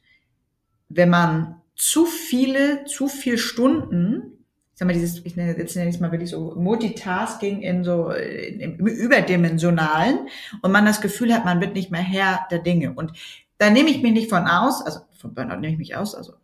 wenn 0.91 1.09
man 1.09 1.62
zu 1.75 2.07
viele, 2.07 2.85
zu 2.85 3.09
viel 3.09 3.39
Stunden, 3.39 4.45
ich 4.73 4.79
sag 4.79 4.87
mal, 4.87 4.95
dieses, 4.95 5.25
ich 5.25 5.37
nenne, 5.37 5.57
jetzt 5.57 5.77
nenne 5.77 5.89
ich 5.89 5.97
es 5.97 6.01
mal 6.01 6.13
wirklich 6.13 6.31
so 6.31 6.55
Multitasking 6.57 7.61
in 7.61 7.85
so, 7.85 8.11
im 8.11 8.87
Überdimensionalen 8.87 10.29
und 10.63 10.73
man 10.73 10.87
das 10.87 11.01
Gefühl 11.01 11.35
hat, 11.35 11.45
man 11.45 11.61
wird 11.61 11.75
nicht 11.75 11.91
mehr 11.91 12.01
Herr 12.01 12.41
der 12.51 12.61
Dinge. 12.61 12.93
Und 12.95 13.13
da 13.59 13.71
nehme 13.71 13.91
ich 13.91 14.03
mich 14.03 14.13
nicht 14.13 14.31
von 14.31 14.47
aus, 14.47 14.85
also 14.85 15.01
von 15.17 15.35
Burnout 15.35 15.57
nehme 15.57 15.73
ich 15.73 15.79
mich 15.79 15.97
aus, 15.97 16.15
also 16.15 16.35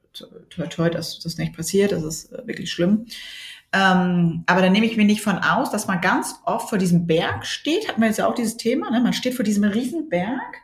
toi 0.50 0.66
toi, 0.66 0.90
dass 0.90 1.18
das 1.20 1.38
nicht 1.38 1.54
passiert, 1.54 1.92
das 1.92 2.02
ist 2.02 2.32
äh, 2.32 2.46
wirklich 2.46 2.70
schlimm. 2.70 3.06
Ähm, 3.72 4.44
aber 4.46 4.62
da 4.62 4.70
nehme 4.70 4.86
ich 4.86 4.96
mir 4.96 5.04
nicht 5.04 5.20
von 5.20 5.38
aus, 5.38 5.70
dass 5.70 5.86
man 5.86 6.00
ganz 6.00 6.36
oft 6.44 6.70
vor 6.70 6.78
diesem 6.78 7.06
Berg 7.06 7.44
steht, 7.44 7.88
hat 7.88 7.98
man 7.98 8.08
jetzt 8.08 8.18
ja 8.18 8.26
auch 8.26 8.34
dieses 8.34 8.56
Thema, 8.56 8.90
ne? 8.90 9.00
man 9.00 9.12
steht 9.12 9.34
vor 9.34 9.44
diesem 9.44 9.64
Riesenberg 9.64 10.56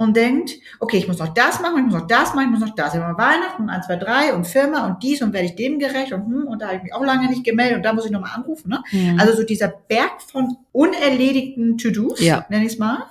und 0.00 0.16
denkt, 0.16 0.52
okay, 0.78 0.96
ich 0.96 1.06
muss 1.06 1.18
noch 1.18 1.34
das 1.34 1.60
machen, 1.60 1.76
ich 1.76 1.84
muss 1.84 1.92
noch 1.92 2.06
das 2.06 2.32
machen, 2.32 2.46
ich 2.46 2.58
muss 2.58 2.66
noch 2.66 2.74
das. 2.74 2.94
Ich 2.94 3.00
habe 3.00 3.18
Weihnachten, 3.18 3.68
eins, 3.68 3.84
zwei, 3.84 3.96
drei 3.96 4.32
und 4.32 4.46
Firma 4.46 4.86
und 4.86 5.02
dies 5.02 5.20
und 5.20 5.34
werde 5.34 5.44
ich 5.44 5.56
dem 5.56 5.78
gerecht 5.78 6.14
und 6.14 6.24
hm, 6.24 6.46
und 6.46 6.62
da 6.62 6.68
habe 6.68 6.76
ich 6.78 6.82
mich 6.84 6.94
auch 6.94 7.04
lange 7.04 7.28
nicht 7.28 7.44
gemeldet 7.44 7.76
und 7.76 7.82
da 7.82 7.92
muss 7.92 8.06
ich 8.06 8.10
nochmal 8.10 8.30
anrufen. 8.34 8.70
Ne? 8.70 8.82
Mhm. 8.92 9.20
Also 9.20 9.36
so 9.36 9.42
dieser 9.42 9.68
Berg 9.68 10.22
von 10.22 10.56
unerledigten 10.72 11.76
To-Dos, 11.76 12.18
ja. 12.18 12.46
nenne 12.48 12.64
ich 12.64 12.72
es 12.72 12.78
mal. 12.78 13.10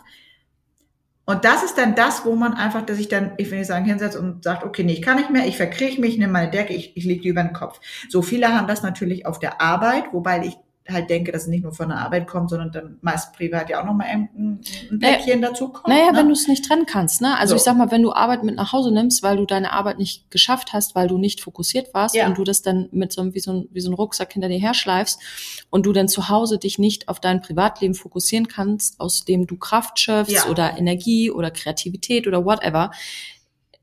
Und 1.25 1.45
das 1.45 1.61
ist 1.61 1.77
dann 1.77 1.93
das, 1.93 2.25
wo 2.25 2.35
man 2.35 2.55
einfach, 2.55 2.83
dass 2.83 2.97
ich 2.97 3.07
dann, 3.07 3.33
ich 3.37 3.51
will 3.51 3.59
nicht 3.59 3.67
sagen, 3.67 3.85
hinsetzt 3.85 4.17
und 4.17 4.43
sagt, 4.43 4.63
okay, 4.63 4.83
nee, 4.83 4.93
ich 4.93 5.03
kann 5.03 5.17
nicht 5.17 5.29
mehr, 5.29 5.45
ich 5.45 5.57
verkriege 5.57 6.01
mich, 6.01 6.17
nehme 6.17 6.33
meine 6.33 6.49
Decke, 6.49 6.73
ich, 6.73 6.97
ich 6.97 7.03
lege 7.03 7.21
die 7.21 7.27
über 7.27 7.43
den 7.43 7.53
Kopf. 7.53 7.79
So 8.09 8.23
viele 8.23 8.47
haben 8.47 8.65
das 8.65 8.81
natürlich 8.81 9.27
auf 9.27 9.37
der 9.37 9.61
Arbeit, 9.61 10.05
wobei 10.11 10.43
ich 10.43 10.57
halt 10.91 11.09
denke, 11.09 11.31
dass 11.31 11.43
es 11.43 11.47
nicht 11.47 11.63
nur 11.63 11.73
von 11.73 11.89
der 11.89 11.97
Arbeit 11.97 12.27
kommt, 12.27 12.49
sondern 12.49 12.71
dann 12.71 12.97
meist 13.01 13.33
privat 13.33 13.69
ja 13.69 13.81
auch 13.81 13.85
nochmal 13.85 14.07
ein, 14.07 14.29
ein 14.35 14.99
Päckchen 14.99 15.39
naja, 15.39 15.51
dazu 15.51 15.69
kommt. 15.69 15.87
Naja, 15.87 16.11
ne? 16.11 16.17
wenn 16.17 16.27
du 16.27 16.33
es 16.33 16.47
nicht 16.47 16.65
trennen 16.65 16.85
kannst. 16.85 17.21
Ne? 17.21 17.37
Also 17.37 17.51
so. 17.51 17.55
ich 17.57 17.61
sag 17.63 17.77
mal, 17.77 17.91
wenn 17.91 18.01
du 18.01 18.11
Arbeit 18.11 18.43
mit 18.43 18.55
nach 18.55 18.73
Hause 18.73 18.91
nimmst, 18.91 19.23
weil 19.23 19.37
du 19.37 19.45
deine 19.45 19.73
Arbeit 19.73 19.97
nicht 19.97 20.29
geschafft 20.31 20.73
hast, 20.73 20.95
weil 20.95 21.07
du 21.07 21.17
nicht 21.17 21.41
fokussiert 21.41 21.93
warst 21.93 22.15
ja. 22.15 22.27
und 22.27 22.37
du 22.37 22.43
das 22.43 22.61
dann 22.61 22.89
mit 22.91 23.11
so 23.11 23.21
einem, 23.21 23.33
wie 23.33 23.39
so 23.39 23.51
ein, 23.51 23.67
wie 23.71 23.81
so 23.81 23.89
ein 23.89 23.93
Rucksack 23.93 24.33
hinter 24.33 24.49
dir 24.49 24.59
herschleifst 24.59 25.19
und 25.69 25.85
du 25.85 25.93
dann 25.93 26.07
zu 26.07 26.29
Hause 26.29 26.57
dich 26.57 26.79
nicht 26.79 27.07
auf 27.07 27.19
dein 27.19 27.41
Privatleben 27.41 27.93
fokussieren 27.93 28.47
kannst, 28.47 28.99
aus 28.99 29.25
dem 29.25 29.47
du 29.47 29.57
Kraft 29.57 29.99
schöpfst 29.99 30.45
ja. 30.45 30.49
oder 30.49 30.77
Energie 30.77 31.31
oder 31.31 31.51
Kreativität 31.51 32.27
oder 32.27 32.45
whatever, 32.45 32.91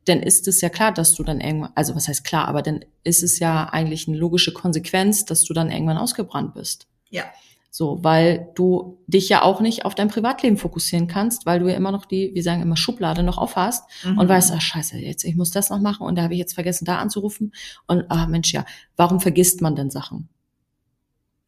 dann 0.06 0.22
ist 0.22 0.46
es 0.48 0.60
ja 0.60 0.68
klar, 0.68 0.92
dass 0.92 1.14
du 1.14 1.24
dann 1.24 1.40
irgendwann, 1.40 1.72
also 1.74 1.94
was 1.94 2.08
heißt 2.08 2.24
klar, 2.24 2.48
aber 2.48 2.62
dann 2.62 2.84
ist 3.02 3.22
es 3.22 3.38
ja 3.38 3.64
eigentlich 3.64 4.08
eine 4.08 4.16
logische 4.16 4.52
Konsequenz, 4.52 5.24
dass 5.24 5.42
du 5.42 5.52
dann 5.52 5.70
irgendwann 5.70 5.98
ausgebrannt 5.98 6.54
bist. 6.54 6.86
Ja. 7.16 7.24
So, 7.70 8.02
weil 8.02 8.48
du 8.54 9.02
dich 9.06 9.28
ja 9.28 9.42
auch 9.42 9.60
nicht 9.60 9.84
auf 9.84 9.94
dein 9.94 10.08
Privatleben 10.08 10.56
fokussieren 10.56 11.08
kannst, 11.08 11.44
weil 11.44 11.60
du 11.60 11.68
ja 11.68 11.76
immer 11.76 11.92
noch 11.92 12.06
die, 12.06 12.34
wir 12.34 12.42
sagen 12.42 12.62
immer 12.62 12.76
Schublade 12.76 13.22
noch 13.22 13.36
aufhast 13.36 13.84
mhm. 14.02 14.16
und 14.16 14.28
weißt, 14.30 14.52
ach 14.54 14.62
scheiße, 14.62 14.96
jetzt, 14.96 15.24
ich 15.24 15.36
muss 15.36 15.50
das 15.50 15.68
noch 15.68 15.80
machen 15.80 16.06
und 16.06 16.16
da 16.16 16.22
habe 16.22 16.32
ich 16.32 16.38
jetzt 16.38 16.54
vergessen, 16.54 16.86
da 16.86 16.96
anzurufen. 16.96 17.52
Und 17.86 18.06
ah 18.08 18.26
Mensch, 18.28 18.52
ja, 18.54 18.64
warum 18.96 19.20
vergisst 19.20 19.60
man 19.60 19.76
denn 19.76 19.90
Sachen? 19.90 20.30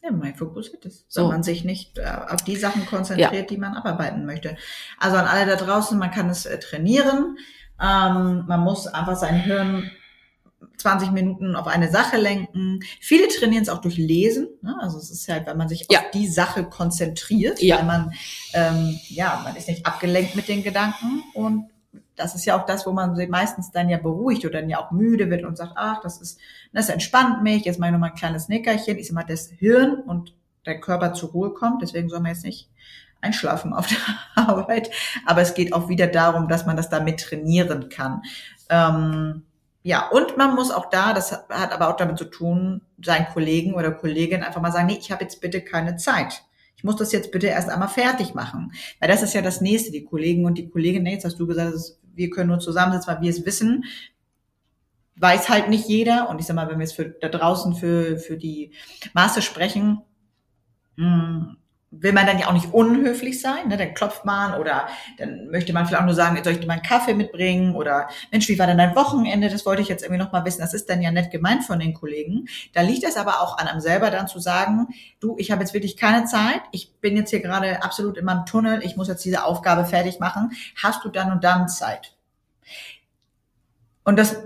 Ja, 0.02 0.10
man 0.10 0.34
fokussiert 0.34 0.84
es, 0.84 1.06
so. 1.08 1.22
wenn 1.22 1.28
man 1.28 1.42
sich 1.42 1.64
nicht 1.64 1.96
äh, 1.96 2.04
auf 2.04 2.42
die 2.42 2.56
Sachen 2.56 2.84
konzentriert, 2.84 3.32
ja. 3.32 3.42
die 3.42 3.56
man 3.56 3.74
abarbeiten 3.74 4.26
möchte. 4.26 4.56
Also 4.98 5.16
an 5.16 5.24
alle 5.24 5.46
da 5.46 5.56
draußen, 5.56 5.98
man 5.98 6.10
kann 6.10 6.28
es 6.28 6.44
äh, 6.44 6.58
trainieren. 6.58 7.38
Ähm, 7.80 8.44
man 8.46 8.60
muss 8.60 8.86
einfach 8.86 9.16
sein 9.16 9.40
Hirn 9.40 9.90
20 10.78 11.10
Minuten 11.10 11.56
auf 11.56 11.66
eine 11.66 11.90
Sache 11.90 12.16
lenken. 12.16 12.80
Viele 13.00 13.28
trainieren 13.28 13.62
es 13.62 13.68
auch 13.68 13.80
durch 13.80 13.96
Lesen. 13.96 14.48
Ne? 14.62 14.76
Also 14.80 14.98
es 14.98 15.10
ist 15.10 15.28
halt, 15.28 15.46
wenn 15.46 15.56
man 15.56 15.68
sich 15.68 15.86
ja. 15.90 16.00
auf 16.00 16.10
die 16.12 16.28
Sache 16.28 16.64
konzentriert, 16.64 17.60
ja. 17.62 17.78
weil 17.78 17.84
man, 17.84 18.12
ähm, 18.54 18.98
ja, 19.08 19.40
man 19.44 19.56
ist 19.56 19.68
nicht 19.68 19.86
abgelenkt 19.86 20.34
mit 20.36 20.48
den 20.48 20.62
Gedanken 20.62 21.22
und 21.34 21.70
das 22.16 22.34
ist 22.34 22.44
ja 22.44 22.60
auch 22.60 22.66
das, 22.66 22.86
wo 22.86 22.92
man 22.92 23.14
sich 23.14 23.28
meistens 23.28 23.70
dann 23.70 23.88
ja 23.88 23.96
beruhigt 23.96 24.44
oder 24.44 24.60
dann 24.60 24.68
ja 24.68 24.80
auch 24.80 24.90
müde 24.90 25.30
wird 25.30 25.44
und 25.44 25.56
sagt, 25.56 25.72
ach, 25.76 26.00
das 26.00 26.20
ist, 26.20 26.40
das 26.72 26.88
entspannt 26.88 27.42
mich, 27.42 27.64
jetzt 27.64 27.78
mache 27.78 27.90
ich 27.90 27.92
nochmal 27.92 28.10
ein 28.10 28.16
kleines 28.16 28.48
Nickerchen. 28.48 28.98
Ich 28.98 29.06
sag 29.06 29.14
mal, 29.14 29.24
das 29.24 29.48
Hirn 29.48 30.02
und 30.06 30.34
der 30.66 30.80
Körper 30.80 31.14
zur 31.14 31.30
Ruhe 31.30 31.54
kommt, 31.54 31.82
deswegen 31.82 32.08
soll 32.08 32.20
man 32.20 32.32
jetzt 32.32 32.44
nicht 32.44 32.68
einschlafen 33.20 33.72
auf 33.72 33.86
der 33.86 33.98
Arbeit. 34.48 34.90
Aber 35.26 35.40
es 35.40 35.54
geht 35.54 35.72
auch 35.72 35.88
wieder 35.88 36.08
darum, 36.08 36.48
dass 36.48 36.66
man 36.66 36.76
das 36.76 36.88
damit 36.88 37.20
trainieren 37.20 37.88
kann. 37.88 38.22
Ähm, 38.68 39.44
ja, 39.88 40.06
und 40.06 40.36
man 40.36 40.54
muss 40.54 40.70
auch 40.70 40.90
da, 40.90 41.14
das 41.14 41.32
hat 41.32 41.72
aber 41.72 41.88
auch 41.88 41.96
damit 41.96 42.18
zu 42.18 42.26
tun, 42.26 42.82
seinen 43.02 43.24
Kollegen 43.28 43.72
oder 43.72 43.90
Kolleginnen 43.90 44.42
einfach 44.42 44.60
mal 44.60 44.70
sagen, 44.70 44.88
nee, 44.88 44.98
ich 45.00 45.10
habe 45.10 45.24
jetzt 45.24 45.40
bitte 45.40 45.62
keine 45.62 45.96
Zeit. 45.96 46.42
Ich 46.76 46.84
muss 46.84 46.96
das 46.96 47.10
jetzt 47.10 47.32
bitte 47.32 47.46
erst 47.46 47.70
einmal 47.70 47.88
fertig 47.88 48.34
machen. 48.34 48.72
Weil 49.00 49.08
das 49.08 49.22
ist 49.22 49.32
ja 49.32 49.40
das 49.40 49.62
Nächste, 49.62 49.90
die 49.90 50.04
Kollegen 50.04 50.44
und 50.44 50.58
die 50.58 50.68
Kolleginnen, 50.68 51.06
jetzt 51.06 51.24
hast 51.24 51.38
du 51.38 51.46
gesagt, 51.46 51.74
wir 52.14 52.28
können 52.28 52.50
nur 52.50 52.58
zusammensitzen, 52.58 53.14
weil 53.14 53.22
wir 53.22 53.30
es 53.30 53.46
wissen. 53.46 53.84
Weiß 55.16 55.48
halt 55.48 55.70
nicht 55.70 55.88
jeder. 55.88 56.28
Und 56.28 56.38
ich 56.38 56.44
sag 56.44 56.54
mal, 56.54 56.68
wenn 56.68 56.78
wir 56.78 56.84
jetzt 56.84 56.94
für, 56.94 57.06
da 57.08 57.30
draußen 57.30 57.74
für, 57.74 58.18
für 58.18 58.36
die 58.36 58.72
Maße 59.14 59.40
sprechen, 59.40 60.02
mh, 60.96 61.06
hm, 61.06 61.56
will 61.90 62.12
man 62.12 62.26
dann 62.26 62.38
ja 62.38 62.48
auch 62.48 62.52
nicht 62.52 62.72
unhöflich 62.74 63.40
sein, 63.40 63.68
ne? 63.68 63.76
dann 63.78 63.94
klopft 63.94 64.24
man 64.24 64.60
oder 64.60 64.88
dann 65.16 65.48
möchte 65.48 65.72
man 65.72 65.86
vielleicht 65.86 66.02
auch 66.02 66.06
nur 66.06 66.14
sagen, 66.14 66.38
soll 66.44 66.52
ich 66.52 66.60
dir 66.60 66.66
mal 66.66 66.74
einen 66.74 66.82
Kaffee 66.82 67.14
mitbringen 67.14 67.74
oder 67.74 68.08
Mensch, 68.30 68.46
wie 68.48 68.58
war 68.58 68.66
denn 68.66 68.76
dein 68.76 68.94
Wochenende? 68.94 69.48
Das 69.48 69.64
wollte 69.64 69.80
ich 69.80 69.88
jetzt 69.88 70.02
irgendwie 70.02 70.22
noch 70.22 70.30
mal 70.30 70.44
wissen. 70.44 70.60
Das 70.60 70.74
ist 70.74 70.90
dann 70.90 71.00
ja 71.00 71.10
nett 71.10 71.30
gemeint 71.30 71.64
von 71.64 71.78
den 71.78 71.94
Kollegen. 71.94 72.46
Da 72.74 72.82
liegt 72.82 73.04
es 73.04 73.16
aber 73.16 73.40
auch 73.40 73.56
an 73.56 73.68
einem 73.68 73.80
selber 73.80 74.10
dann 74.10 74.28
zu 74.28 74.38
sagen, 74.38 74.88
du, 75.20 75.36
ich 75.38 75.50
habe 75.50 75.62
jetzt 75.62 75.72
wirklich 75.72 75.96
keine 75.96 76.26
Zeit, 76.26 76.60
ich 76.72 76.92
bin 77.00 77.16
jetzt 77.16 77.30
hier 77.30 77.40
gerade 77.40 77.82
absolut 77.82 78.18
in 78.18 78.24
meinem 78.26 78.44
Tunnel, 78.44 78.82
ich 78.84 78.96
muss 78.96 79.08
jetzt 79.08 79.24
diese 79.24 79.44
Aufgabe 79.44 79.86
fertig 79.86 80.20
machen. 80.20 80.52
Hast 80.82 81.04
du 81.04 81.08
dann 81.08 81.32
und 81.32 81.42
dann 81.42 81.68
Zeit? 81.68 82.14
Und 84.04 84.18
das 84.18 84.36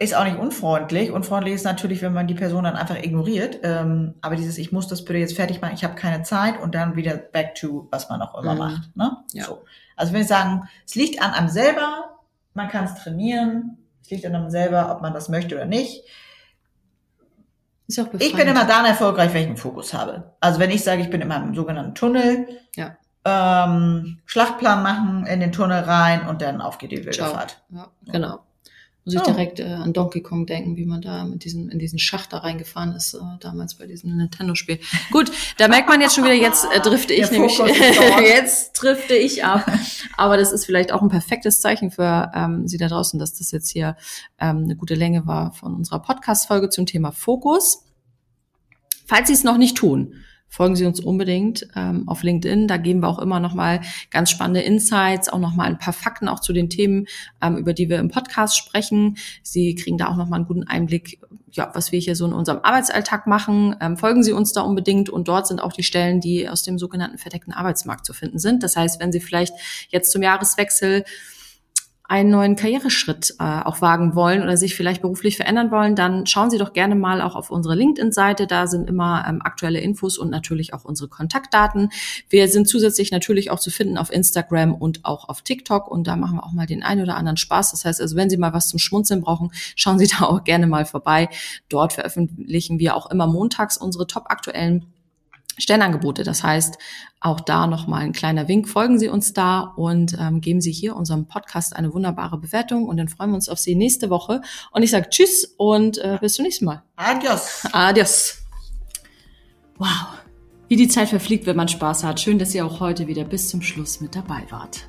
ist 0.00 0.14
auch 0.14 0.24
nicht 0.24 0.38
unfreundlich. 0.38 1.10
Unfreundlich 1.10 1.54
ist 1.54 1.64
natürlich, 1.64 2.02
wenn 2.02 2.12
man 2.12 2.26
die 2.26 2.34
Person 2.34 2.64
dann 2.64 2.76
einfach 2.76 2.96
ignoriert. 2.96 3.60
Ähm, 3.62 4.14
aber 4.20 4.36
dieses, 4.36 4.58
ich 4.58 4.72
muss 4.72 4.88
das 4.88 5.04
bitte 5.04 5.18
jetzt 5.18 5.36
fertig 5.36 5.60
machen, 5.60 5.74
ich 5.74 5.84
habe 5.84 5.94
keine 5.94 6.22
Zeit 6.22 6.60
und 6.60 6.74
dann 6.74 6.96
wieder 6.96 7.16
back 7.16 7.54
to, 7.54 7.88
was 7.90 8.08
man 8.08 8.22
auch 8.22 8.40
immer 8.40 8.54
mhm. 8.54 8.58
macht. 8.58 8.96
Ne? 8.96 9.16
Ja. 9.32 9.44
So. 9.44 9.64
Also 9.96 10.12
wenn 10.12 10.22
ich 10.22 10.28
sagen, 10.28 10.68
es 10.86 10.94
liegt 10.94 11.20
an 11.20 11.32
einem 11.32 11.48
selber, 11.48 12.18
man 12.54 12.68
kann 12.68 12.84
es 12.84 12.94
trainieren, 12.94 13.78
es 14.02 14.10
liegt 14.10 14.24
an 14.24 14.34
einem 14.34 14.50
selber, 14.50 14.92
ob 14.92 15.02
man 15.02 15.12
das 15.12 15.28
möchte 15.28 15.56
oder 15.56 15.66
nicht. 15.66 16.04
Ist 17.88 17.98
auch 17.98 18.08
ich 18.18 18.34
bin 18.34 18.46
immer 18.46 18.66
dann 18.66 18.84
erfolgreich, 18.84 19.32
wenn 19.32 19.42
ich 19.42 19.48
einen 19.48 19.56
Fokus 19.56 19.94
habe. 19.94 20.34
Also 20.40 20.60
wenn 20.60 20.70
ich 20.70 20.84
sage, 20.84 21.00
ich 21.00 21.10
bin 21.10 21.22
in 21.22 21.28
meinem 21.28 21.54
sogenannten 21.54 21.94
Tunnel, 21.94 22.46
ja. 22.76 22.96
ähm, 23.24 24.20
Schlachtplan 24.26 24.82
machen, 24.82 25.26
in 25.26 25.40
den 25.40 25.52
Tunnel 25.52 25.82
rein 25.82 26.28
und 26.28 26.42
dann 26.42 26.60
auf 26.60 26.76
geht 26.76 26.92
die 26.92 26.98
wilde 26.98 27.12
Ciao. 27.12 27.32
Fahrt. 27.32 27.62
Ja, 27.70 27.88
genau. 28.04 28.40
Muss 29.08 29.14
ich 29.14 29.20
oh. 29.22 29.32
direkt 29.32 29.58
äh, 29.58 29.64
an 29.64 29.94
Donkey 29.94 30.20
Kong 30.20 30.44
denken, 30.44 30.76
wie 30.76 30.84
man 30.84 31.00
da 31.00 31.24
mit 31.24 31.42
diesen, 31.42 31.70
in 31.70 31.78
diesen 31.78 31.98
Schacht 31.98 32.30
da 32.34 32.38
reingefahren 32.38 32.92
ist, 32.92 33.14
äh, 33.14 33.18
damals 33.40 33.76
bei 33.76 33.86
diesem 33.86 34.14
Nintendo-Spiel. 34.14 34.80
Gut, 35.10 35.32
da 35.56 35.66
merkt 35.66 35.88
man 35.88 36.02
jetzt 36.02 36.14
schon 36.14 36.24
wieder, 36.24 36.34
jetzt 36.34 36.66
äh, 36.70 36.78
drifte 36.80 37.14
ich 37.14 37.30
nämlich, 37.30 37.58
jetzt 38.20 38.74
drifte 38.74 39.14
ich 39.14 39.44
ab. 39.44 39.66
Aber 40.18 40.36
das 40.36 40.52
ist 40.52 40.66
vielleicht 40.66 40.92
auch 40.92 41.00
ein 41.00 41.08
perfektes 41.08 41.62
Zeichen 41.62 41.90
für 41.90 42.30
ähm, 42.34 42.68
Sie 42.68 42.76
da 42.76 42.88
draußen, 42.88 43.18
dass 43.18 43.32
das 43.38 43.50
jetzt 43.50 43.70
hier 43.70 43.96
ähm, 44.38 44.64
eine 44.64 44.76
gute 44.76 44.94
Länge 44.94 45.26
war 45.26 45.52
von 45.52 45.74
unserer 45.74 46.00
Podcast-Folge 46.00 46.68
zum 46.68 46.84
Thema 46.84 47.10
Fokus. 47.10 47.86
Falls 49.06 49.28
Sie 49.28 49.32
es 49.32 49.42
noch 49.42 49.56
nicht 49.56 49.78
tun, 49.78 50.16
folgen 50.48 50.76
Sie 50.76 50.86
uns 50.86 51.00
unbedingt 51.00 51.68
ähm, 51.76 52.08
auf 52.08 52.22
LinkedIn. 52.22 52.68
Da 52.68 52.76
geben 52.78 53.00
wir 53.00 53.08
auch 53.08 53.18
immer 53.18 53.40
noch 53.40 53.54
mal 53.54 53.80
ganz 54.10 54.30
spannende 54.30 54.60
Insights, 54.60 55.28
auch 55.28 55.38
noch 55.38 55.54
mal 55.54 55.64
ein 55.64 55.78
paar 55.78 55.92
Fakten 55.92 56.28
auch 56.28 56.40
zu 56.40 56.52
den 56.52 56.70
Themen, 56.70 57.06
ähm, 57.42 57.56
über 57.56 57.74
die 57.74 57.88
wir 57.88 57.98
im 57.98 58.08
Podcast 58.08 58.56
sprechen. 58.56 59.16
Sie 59.42 59.74
kriegen 59.74 59.98
da 59.98 60.08
auch 60.08 60.16
noch 60.16 60.28
mal 60.28 60.36
einen 60.36 60.46
guten 60.46 60.64
Einblick, 60.64 61.20
ja, 61.52 61.70
was 61.74 61.92
wir 61.92 62.00
hier 62.00 62.16
so 62.16 62.26
in 62.26 62.32
unserem 62.32 62.60
Arbeitsalltag 62.62 63.26
machen. 63.26 63.76
Ähm, 63.80 63.96
folgen 63.96 64.22
Sie 64.22 64.32
uns 64.32 64.52
da 64.52 64.62
unbedingt 64.62 65.10
und 65.10 65.28
dort 65.28 65.46
sind 65.46 65.62
auch 65.62 65.72
die 65.72 65.82
Stellen, 65.82 66.20
die 66.20 66.48
aus 66.48 66.62
dem 66.62 66.78
sogenannten 66.78 67.18
verdeckten 67.18 67.52
Arbeitsmarkt 67.52 68.06
zu 68.06 68.12
finden 68.12 68.38
sind. 68.38 68.62
Das 68.62 68.76
heißt, 68.76 69.00
wenn 69.00 69.12
Sie 69.12 69.20
vielleicht 69.20 69.54
jetzt 69.90 70.12
zum 70.12 70.22
Jahreswechsel 70.22 71.04
einen 72.08 72.30
neuen 72.30 72.56
Karriereschritt 72.56 73.34
äh, 73.38 73.42
auch 73.42 73.82
wagen 73.82 74.14
wollen 74.14 74.42
oder 74.42 74.56
sich 74.56 74.74
vielleicht 74.74 75.02
beruflich 75.02 75.36
verändern 75.36 75.70
wollen, 75.70 75.94
dann 75.94 76.26
schauen 76.26 76.50
Sie 76.50 76.56
doch 76.56 76.72
gerne 76.72 76.94
mal 76.94 77.20
auch 77.20 77.36
auf 77.36 77.50
unsere 77.50 77.74
LinkedIn-Seite. 77.74 78.46
Da 78.46 78.66
sind 78.66 78.88
immer 78.88 79.26
ähm, 79.28 79.42
aktuelle 79.42 79.78
Infos 79.80 80.16
und 80.16 80.30
natürlich 80.30 80.72
auch 80.72 80.86
unsere 80.86 81.10
Kontaktdaten. 81.10 81.90
Wir 82.30 82.48
sind 82.48 82.66
zusätzlich 82.66 83.10
natürlich 83.10 83.50
auch 83.50 83.60
zu 83.60 83.70
finden 83.70 83.98
auf 83.98 84.10
Instagram 84.10 84.74
und 84.74 85.04
auch 85.04 85.28
auf 85.28 85.42
TikTok 85.42 85.86
und 85.86 86.06
da 86.06 86.16
machen 86.16 86.38
wir 86.38 86.44
auch 86.44 86.52
mal 86.52 86.66
den 86.66 86.82
einen 86.82 87.02
oder 87.02 87.16
anderen 87.16 87.36
Spaß. 87.36 87.72
Das 87.72 87.84
heißt 87.84 88.00
also, 88.00 88.16
wenn 88.16 88.30
Sie 88.30 88.38
mal 88.38 88.54
was 88.54 88.68
zum 88.68 88.78
Schmunzeln 88.78 89.20
brauchen, 89.20 89.50
schauen 89.76 89.98
Sie 89.98 90.06
da 90.18 90.24
auch 90.24 90.44
gerne 90.44 90.66
mal 90.66 90.86
vorbei. 90.86 91.28
Dort 91.68 91.92
veröffentlichen 91.92 92.78
wir 92.78 92.96
auch 92.96 93.10
immer 93.10 93.26
montags 93.26 93.76
unsere 93.76 94.06
top 94.06 94.30
aktuellen 94.30 94.86
Stellenangebote. 95.58 96.24
Das 96.24 96.42
heißt, 96.42 96.78
auch 97.20 97.40
da 97.40 97.66
nochmal 97.66 98.02
ein 98.02 98.12
kleiner 98.12 98.48
Wink. 98.48 98.68
Folgen 98.68 98.98
Sie 98.98 99.08
uns 99.08 99.32
da 99.32 99.60
und 99.60 100.16
ähm, 100.20 100.40
geben 100.40 100.60
Sie 100.60 100.72
hier 100.72 100.94
unserem 100.94 101.26
Podcast 101.26 101.74
eine 101.74 101.92
wunderbare 101.92 102.38
Bewertung 102.38 102.86
und 102.86 102.96
dann 102.96 103.08
freuen 103.08 103.30
wir 103.30 103.36
uns 103.36 103.48
auf 103.48 103.58
Sie 103.58 103.74
nächste 103.74 104.10
Woche. 104.10 104.40
Und 104.70 104.82
ich 104.82 104.90
sage 104.90 105.08
Tschüss 105.10 105.54
und 105.56 105.98
äh, 105.98 106.18
bis 106.20 106.34
zum 106.34 106.44
nächsten 106.44 106.64
Mal. 106.64 106.82
Adios. 106.96 107.64
Adios. 107.72 108.38
Wow. 109.78 109.88
Wie 110.68 110.76
die 110.76 110.88
Zeit 110.88 111.08
verfliegt, 111.08 111.46
wenn 111.46 111.56
man 111.56 111.68
Spaß 111.68 112.04
hat. 112.04 112.20
Schön, 112.20 112.38
dass 112.38 112.54
ihr 112.54 112.64
auch 112.64 112.80
heute 112.80 113.06
wieder 113.06 113.24
bis 113.24 113.48
zum 113.48 113.62
Schluss 113.62 114.00
mit 114.00 114.14
dabei 114.14 114.44
wart. 114.50 114.88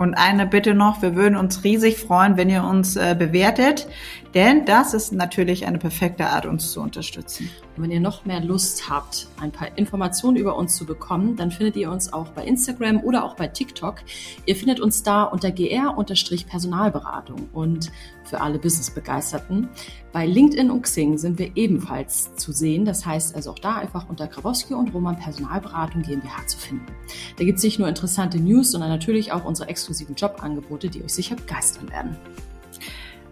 Und 0.00 0.14
eine 0.14 0.46
Bitte 0.46 0.72
noch, 0.72 1.02
wir 1.02 1.14
würden 1.14 1.36
uns 1.36 1.62
riesig 1.62 1.98
freuen, 1.98 2.38
wenn 2.38 2.48
ihr 2.48 2.64
uns 2.64 2.96
äh, 2.96 3.14
bewertet, 3.18 3.86
denn 4.34 4.64
das 4.64 4.94
ist 4.94 5.12
natürlich 5.12 5.66
eine 5.66 5.78
perfekte 5.78 6.26
Art, 6.26 6.46
uns 6.46 6.70
zu 6.70 6.80
unterstützen. 6.80 7.50
Und 7.76 7.82
wenn 7.82 7.90
ihr 7.90 8.00
noch 8.00 8.24
mehr 8.24 8.40
Lust 8.40 8.88
habt, 8.88 9.26
ein 9.40 9.50
paar 9.50 9.76
Informationen 9.76 10.36
über 10.36 10.56
uns 10.56 10.76
zu 10.76 10.86
bekommen, 10.86 11.34
dann 11.36 11.50
findet 11.50 11.76
ihr 11.76 11.90
uns 11.90 12.12
auch 12.12 12.28
bei 12.28 12.44
Instagram 12.44 13.02
oder 13.02 13.24
auch 13.24 13.34
bei 13.34 13.48
TikTok. 13.48 13.96
Ihr 14.46 14.54
findet 14.54 14.78
uns 14.78 15.02
da 15.02 15.24
unter 15.24 15.50
gr-personalberatung 15.50 17.48
und 17.52 17.90
für 18.22 18.40
alle 18.40 18.60
Business-Begeisterten. 18.60 19.68
Bei 20.12 20.26
LinkedIn 20.26 20.70
und 20.70 20.82
Xing 20.82 21.18
sind 21.18 21.38
wir 21.38 21.56
ebenfalls 21.56 22.34
zu 22.36 22.52
sehen. 22.52 22.84
Das 22.84 23.04
heißt 23.04 23.34
also 23.34 23.50
auch 23.50 23.58
da 23.58 23.76
einfach 23.76 24.08
unter 24.08 24.28
Grabowski 24.28 24.74
und 24.74 24.94
Roman 24.94 25.18
Personalberatung 25.18 26.02
GmbH 26.02 26.46
zu 26.46 26.58
finden. 26.58 26.86
Da 27.36 27.44
gibt 27.44 27.58
es 27.58 27.64
nicht 27.64 27.80
nur 27.80 27.88
interessante 27.88 28.38
News, 28.38 28.70
sondern 28.70 28.90
natürlich 28.90 29.32
auch 29.32 29.44
unsere 29.44 29.68
exklusiven 29.68 30.14
Jobangebote, 30.14 30.88
die 30.88 31.02
euch 31.02 31.14
sicher 31.14 31.34
begeistern 31.34 31.90
werden. 31.90 32.16